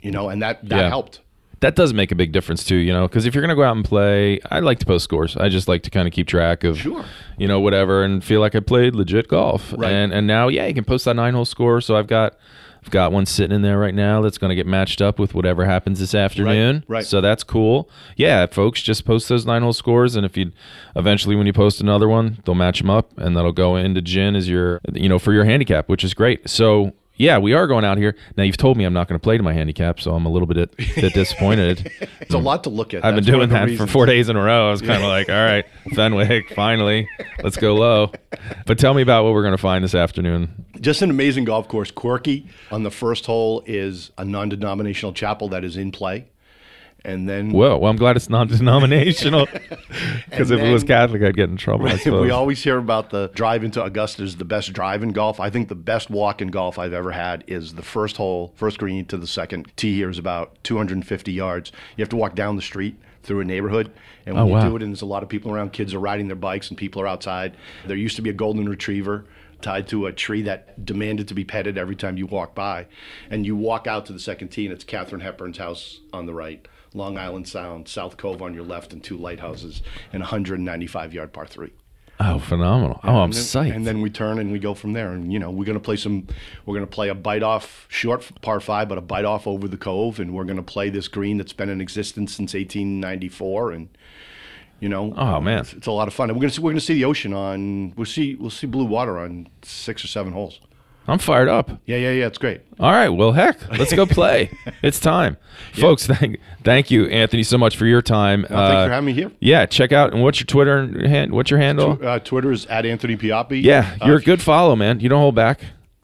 You 0.00 0.10
know, 0.10 0.28
and 0.28 0.42
that 0.42 0.68
that 0.68 0.76
yeah. 0.76 0.88
helped. 0.88 1.20
That 1.60 1.74
does 1.74 1.94
make 1.94 2.12
a 2.12 2.14
big 2.14 2.32
difference 2.32 2.64
too, 2.64 2.76
you 2.76 2.92
know, 2.92 3.08
because 3.08 3.24
if 3.24 3.34
you're 3.34 3.40
going 3.40 3.48
to 3.48 3.56
go 3.56 3.62
out 3.62 3.74
and 3.74 3.84
play, 3.84 4.40
I 4.50 4.60
like 4.60 4.78
to 4.80 4.86
post 4.86 5.04
scores. 5.04 5.38
I 5.38 5.48
just 5.48 5.68
like 5.68 5.82
to 5.84 5.90
kind 5.90 6.06
of 6.06 6.12
keep 6.12 6.26
track 6.26 6.64
of, 6.64 6.78
sure. 6.78 7.06
you 7.38 7.48
know, 7.48 7.60
whatever, 7.60 8.04
and 8.04 8.22
feel 8.22 8.40
like 8.40 8.54
I 8.54 8.60
played 8.60 8.94
legit 8.94 9.28
golf. 9.28 9.72
Right. 9.76 9.90
And 9.90 10.12
and 10.12 10.26
now, 10.26 10.48
yeah, 10.48 10.66
you 10.66 10.74
can 10.74 10.84
post 10.84 11.04
that 11.06 11.14
nine 11.14 11.34
hole 11.34 11.46
score. 11.46 11.80
So 11.80 11.96
I've 11.96 12.08
got 12.08 12.36
I've 12.86 12.92
got 12.92 13.10
one 13.10 13.26
sitting 13.26 13.52
in 13.52 13.62
there 13.62 13.80
right 13.80 13.94
now 13.94 14.20
that's 14.20 14.38
going 14.38 14.50
to 14.50 14.54
get 14.54 14.64
matched 14.64 15.02
up 15.02 15.18
with 15.18 15.34
whatever 15.34 15.64
happens 15.64 15.98
this 15.98 16.14
afternoon. 16.14 16.84
Right, 16.86 16.98
right. 16.98 17.04
So 17.04 17.20
that's 17.20 17.42
cool. 17.42 17.90
Yeah, 18.14 18.46
folks, 18.46 18.80
just 18.80 19.04
post 19.04 19.28
those 19.28 19.44
nine 19.44 19.62
hole 19.62 19.72
scores, 19.72 20.14
and 20.14 20.24
if 20.24 20.36
you 20.36 20.52
eventually 20.94 21.34
when 21.34 21.48
you 21.48 21.52
post 21.52 21.80
another 21.80 22.08
one, 22.08 22.38
they'll 22.44 22.54
match 22.54 22.78
them 22.78 22.88
up, 22.88 23.10
and 23.18 23.36
that'll 23.36 23.50
go 23.50 23.74
into 23.74 24.00
GHIN 24.00 24.36
as 24.36 24.48
your 24.48 24.80
you 24.92 25.08
know 25.08 25.18
for 25.18 25.32
your 25.32 25.44
handicap, 25.44 25.88
which 25.88 26.04
is 26.04 26.14
great. 26.14 26.48
So 26.48 26.92
yeah, 27.16 27.38
we 27.38 27.54
are 27.54 27.66
going 27.66 27.84
out 27.84 27.98
here. 27.98 28.14
Now 28.36 28.44
you've 28.44 28.56
told 28.56 28.76
me 28.76 28.84
I'm 28.84 28.92
not 28.92 29.08
going 29.08 29.18
to 29.18 29.22
play 29.22 29.36
to 29.36 29.42
my 29.42 29.52
handicap, 29.52 30.00
so 30.00 30.14
I'm 30.14 30.26
a 30.26 30.28
little 30.28 30.46
bit, 30.46 30.76
bit 30.76 31.12
disappointed. 31.14 31.90
it's 32.20 32.34
a 32.34 32.38
lot 32.38 32.64
to 32.64 32.70
look 32.70 32.94
at. 32.94 33.04
I've 33.04 33.14
been 33.14 33.24
doing 33.24 33.48
that 33.48 33.66
reasons. 33.66 33.90
for 33.90 33.92
four 33.92 34.06
days 34.06 34.28
in 34.28 34.36
a 34.36 34.42
row. 34.42 34.68
I 34.68 34.70
was 34.70 34.82
kind 34.82 35.02
of 35.02 35.08
like, 35.08 35.28
all 35.30 35.34
right, 35.34 35.64
Fenwick, 35.94 36.54
finally, 36.54 37.08
let's 37.42 37.56
go 37.56 37.74
low. 37.74 38.12
But 38.66 38.78
tell 38.78 38.94
me 38.94 39.02
about 39.02 39.24
what 39.24 39.32
we're 39.32 39.42
going 39.42 39.56
to 39.56 39.58
find 39.58 39.82
this 39.82 39.94
afternoon. 39.94 40.65
Just 40.86 41.02
an 41.02 41.10
amazing 41.10 41.42
golf 41.42 41.66
course. 41.66 41.90
Quirky 41.90 42.46
on 42.70 42.84
the 42.84 42.92
first 42.92 43.26
hole 43.26 43.60
is 43.66 44.12
a 44.16 44.24
non-denominational 44.24 45.14
chapel 45.14 45.48
that 45.48 45.64
is 45.64 45.76
in 45.76 45.90
play 45.90 46.28
and 47.04 47.28
then 47.28 47.50
well, 47.50 47.80
well, 47.80 47.90
I'm 47.90 47.96
glad 47.96 48.16
it's 48.16 48.28
non-denominational 48.28 49.46
because 50.30 50.52
if 50.52 50.60
it 50.60 50.72
was 50.72 50.84
Catholic, 50.84 51.22
I'd 51.22 51.36
get 51.36 51.48
in 51.48 51.56
trouble. 51.56 51.88
We 52.04 52.30
always 52.30 52.62
hear 52.62 52.78
about 52.78 53.10
the 53.10 53.32
drive 53.34 53.64
into 53.64 53.82
Augusta 53.82 54.22
is 54.22 54.36
the 54.36 54.44
best 54.44 54.72
drive 54.72 55.02
in 55.02 55.10
golf. 55.10 55.40
I 55.40 55.50
think 55.50 55.68
the 55.68 55.74
best 55.74 56.10
walk 56.10 56.42
in 56.42 56.48
golf 56.48 56.78
I've 56.78 56.92
ever 56.92 57.12
had 57.12 57.42
is 57.46 57.74
the 57.74 57.82
first 57.82 58.16
hole, 58.16 58.52
first 58.56 58.78
green 58.78 59.06
to 59.06 59.16
the 59.16 59.26
second 59.26 59.72
tee. 59.76 59.94
Here 59.94 60.10
is 60.10 60.18
about 60.18 60.56
250 60.64 61.32
yards. 61.32 61.72
You 61.96 62.02
have 62.02 62.08
to 62.10 62.16
walk 62.16 62.34
down 62.34 62.56
the 62.56 62.62
street 62.62 62.96
through 63.22 63.40
a 63.40 63.44
neighborhood, 63.44 63.90
and 64.24 64.36
when 64.36 64.44
oh, 64.44 64.46
you 64.46 64.52
wow. 64.54 64.68
do 64.68 64.76
it, 64.76 64.82
and 64.82 64.92
there's 64.92 65.02
a 65.02 65.06
lot 65.06 65.24
of 65.24 65.28
people 65.28 65.52
around, 65.52 65.72
kids 65.72 65.94
are 65.94 65.98
riding 65.98 66.28
their 66.28 66.36
bikes, 66.36 66.68
and 66.68 66.78
people 66.78 67.02
are 67.02 67.08
outside. 67.08 67.56
There 67.84 67.96
used 67.96 68.16
to 68.16 68.22
be 68.22 68.30
a 68.30 68.32
golden 68.32 68.68
retriever 68.68 69.26
tied 69.66 69.88
to 69.88 70.06
a 70.06 70.12
tree 70.12 70.42
that 70.42 70.84
demanded 70.84 71.26
to 71.26 71.34
be 71.34 71.44
petted 71.44 71.76
every 71.76 71.96
time 71.96 72.16
you 72.16 72.24
walk 72.24 72.54
by. 72.54 72.86
And 73.28 73.44
you 73.44 73.56
walk 73.56 73.88
out 73.88 74.06
to 74.06 74.12
the 74.12 74.20
second 74.20 74.48
tee, 74.48 74.64
and 74.64 74.72
it's 74.72 74.84
Katharine 74.84 75.22
Hepburn's 75.22 75.58
house 75.58 76.00
on 76.12 76.26
the 76.26 76.34
right. 76.34 76.66
Long 76.94 77.18
Island 77.18 77.48
Sound, 77.48 77.88
South 77.88 78.16
Cove 78.16 78.40
on 78.40 78.54
your 78.54 78.62
left, 78.62 78.92
and 78.92 79.02
two 79.02 79.16
lighthouses, 79.16 79.82
and 80.12 80.22
195 80.22 81.12
yard 81.12 81.32
par 81.32 81.46
three. 81.46 81.72
Oh, 82.20 82.38
phenomenal! 82.38 83.00
Oh, 83.02 83.18
I'm 83.18 83.32
then, 83.32 83.42
psyched. 83.42 83.74
And 83.74 83.84
then 83.84 84.00
we 84.00 84.08
turn 84.08 84.38
and 84.38 84.52
we 84.52 84.60
go 84.60 84.72
from 84.72 84.92
there. 84.92 85.10
And 85.10 85.32
you 85.32 85.40
know, 85.40 85.50
we're 85.50 85.66
gonna 85.66 85.80
play 85.80 85.96
some. 85.96 86.28
We're 86.64 86.74
gonna 86.74 86.86
play 86.86 87.08
a 87.08 87.14
bite 87.14 87.42
off 87.42 87.86
short 87.90 88.30
par 88.40 88.60
five, 88.60 88.88
but 88.88 88.98
a 88.98 89.02
bite 89.02 89.24
off 89.24 89.48
over 89.48 89.66
the 89.66 89.76
cove, 89.76 90.20
and 90.20 90.32
we're 90.32 90.44
gonna 90.44 90.62
play 90.62 90.90
this 90.90 91.08
green 91.08 91.38
that's 91.38 91.52
been 91.52 91.68
in 91.68 91.80
existence 91.80 92.36
since 92.36 92.54
1894, 92.54 93.72
and 93.72 93.88
you 94.80 94.88
know, 94.88 95.14
oh 95.16 95.40
man, 95.40 95.60
it's, 95.60 95.72
it's, 95.72 95.86
a 95.86 95.92
lot 95.92 96.08
of 96.08 96.14
fun. 96.14 96.30
And 96.30 96.36
we're 96.36 96.42
gonna 96.42 96.52
see, 96.52 96.60
we're 96.60 96.70
gonna 96.70 96.80
see 96.80 96.94
the 96.94 97.04
ocean 97.04 97.32
on. 97.32 97.92
We'll 97.96 98.06
see 98.06 98.34
we'll 98.34 98.50
see 98.50 98.66
blue 98.66 98.84
water 98.84 99.18
on 99.18 99.48
six 99.62 100.04
or 100.04 100.08
seven 100.08 100.32
holes. 100.32 100.60
I'm 101.08 101.18
fired 101.18 101.48
up. 101.48 101.70
Yeah, 101.86 101.98
yeah, 101.98 102.10
yeah. 102.10 102.26
It's 102.26 102.38
great. 102.38 102.62
All 102.80 102.90
right. 102.90 103.08
Well, 103.08 103.32
heck, 103.32 103.68
let's 103.70 103.94
go 103.94 104.06
play. 104.06 104.50
it's 104.82 104.98
time, 104.98 105.36
yeah. 105.74 105.80
folks. 105.80 106.06
Thank, 106.06 106.40
thank 106.64 106.90
you, 106.90 107.06
Anthony, 107.06 107.44
so 107.44 107.58
much 107.58 107.76
for 107.76 107.86
your 107.86 108.02
time. 108.02 108.44
Well, 108.50 108.58
uh, 108.58 108.68
thanks 108.68 108.88
for 108.88 108.92
having 108.92 109.06
me 109.06 109.12
here. 109.12 109.30
Yeah, 109.38 109.66
check 109.66 109.92
out 109.92 110.12
and 110.12 110.22
what's 110.22 110.40
your 110.40 110.46
Twitter 110.46 111.08
hand? 111.08 111.32
What's 111.32 111.50
your 111.50 111.60
handle? 111.60 111.98
Uh, 112.02 112.18
Twitter 112.18 112.50
is 112.50 112.66
at 112.66 112.84
Anthony 112.84 113.16
Pioppi. 113.16 113.62
Yeah, 113.62 113.96
you're 114.04 114.16
uh, 114.16 114.18
a 114.18 114.22
good 114.22 114.42
follow, 114.42 114.74
man. 114.74 114.98
You 114.98 115.08
don't 115.08 115.20
hold 115.20 115.36
back. 115.36 115.60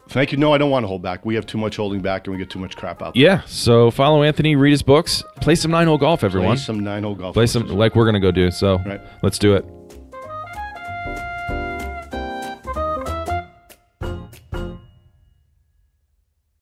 Thank 0.09 0.31
you. 0.31 0.37
No, 0.37 0.53
I 0.53 0.57
don't 0.57 0.69
want 0.69 0.83
to 0.83 0.87
hold 0.87 1.01
back. 1.01 1.25
We 1.25 1.35
have 1.35 1.45
too 1.45 1.57
much 1.57 1.77
holding 1.77 2.01
back, 2.01 2.27
and 2.27 2.35
we 2.35 2.37
get 2.37 2.49
too 2.49 2.59
much 2.59 2.75
crap 2.75 3.01
out. 3.01 3.13
There. 3.13 3.23
Yeah. 3.23 3.41
So 3.45 3.89
follow 3.91 4.23
Anthony, 4.23 4.55
read 4.55 4.71
his 4.71 4.83
books, 4.83 5.23
play 5.41 5.55
some 5.55 5.71
nine 5.71 5.87
hole 5.87 5.97
golf, 5.97 6.23
everyone. 6.23 6.57
Play 6.57 6.63
some 6.63 6.79
nine 6.81 7.03
hole 7.03 7.15
golf. 7.15 7.33
Play 7.33 7.47
some 7.47 7.67
like 7.67 7.95
we're 7.95 8.05
gonna 8.05 8.19
go 8.19 8.31
do. 8.31 8.51
So 8.51 8.77
right. 8.79 9.01
let's 9.21 9.39
do 9.39 9.55
it. 9.55 9.65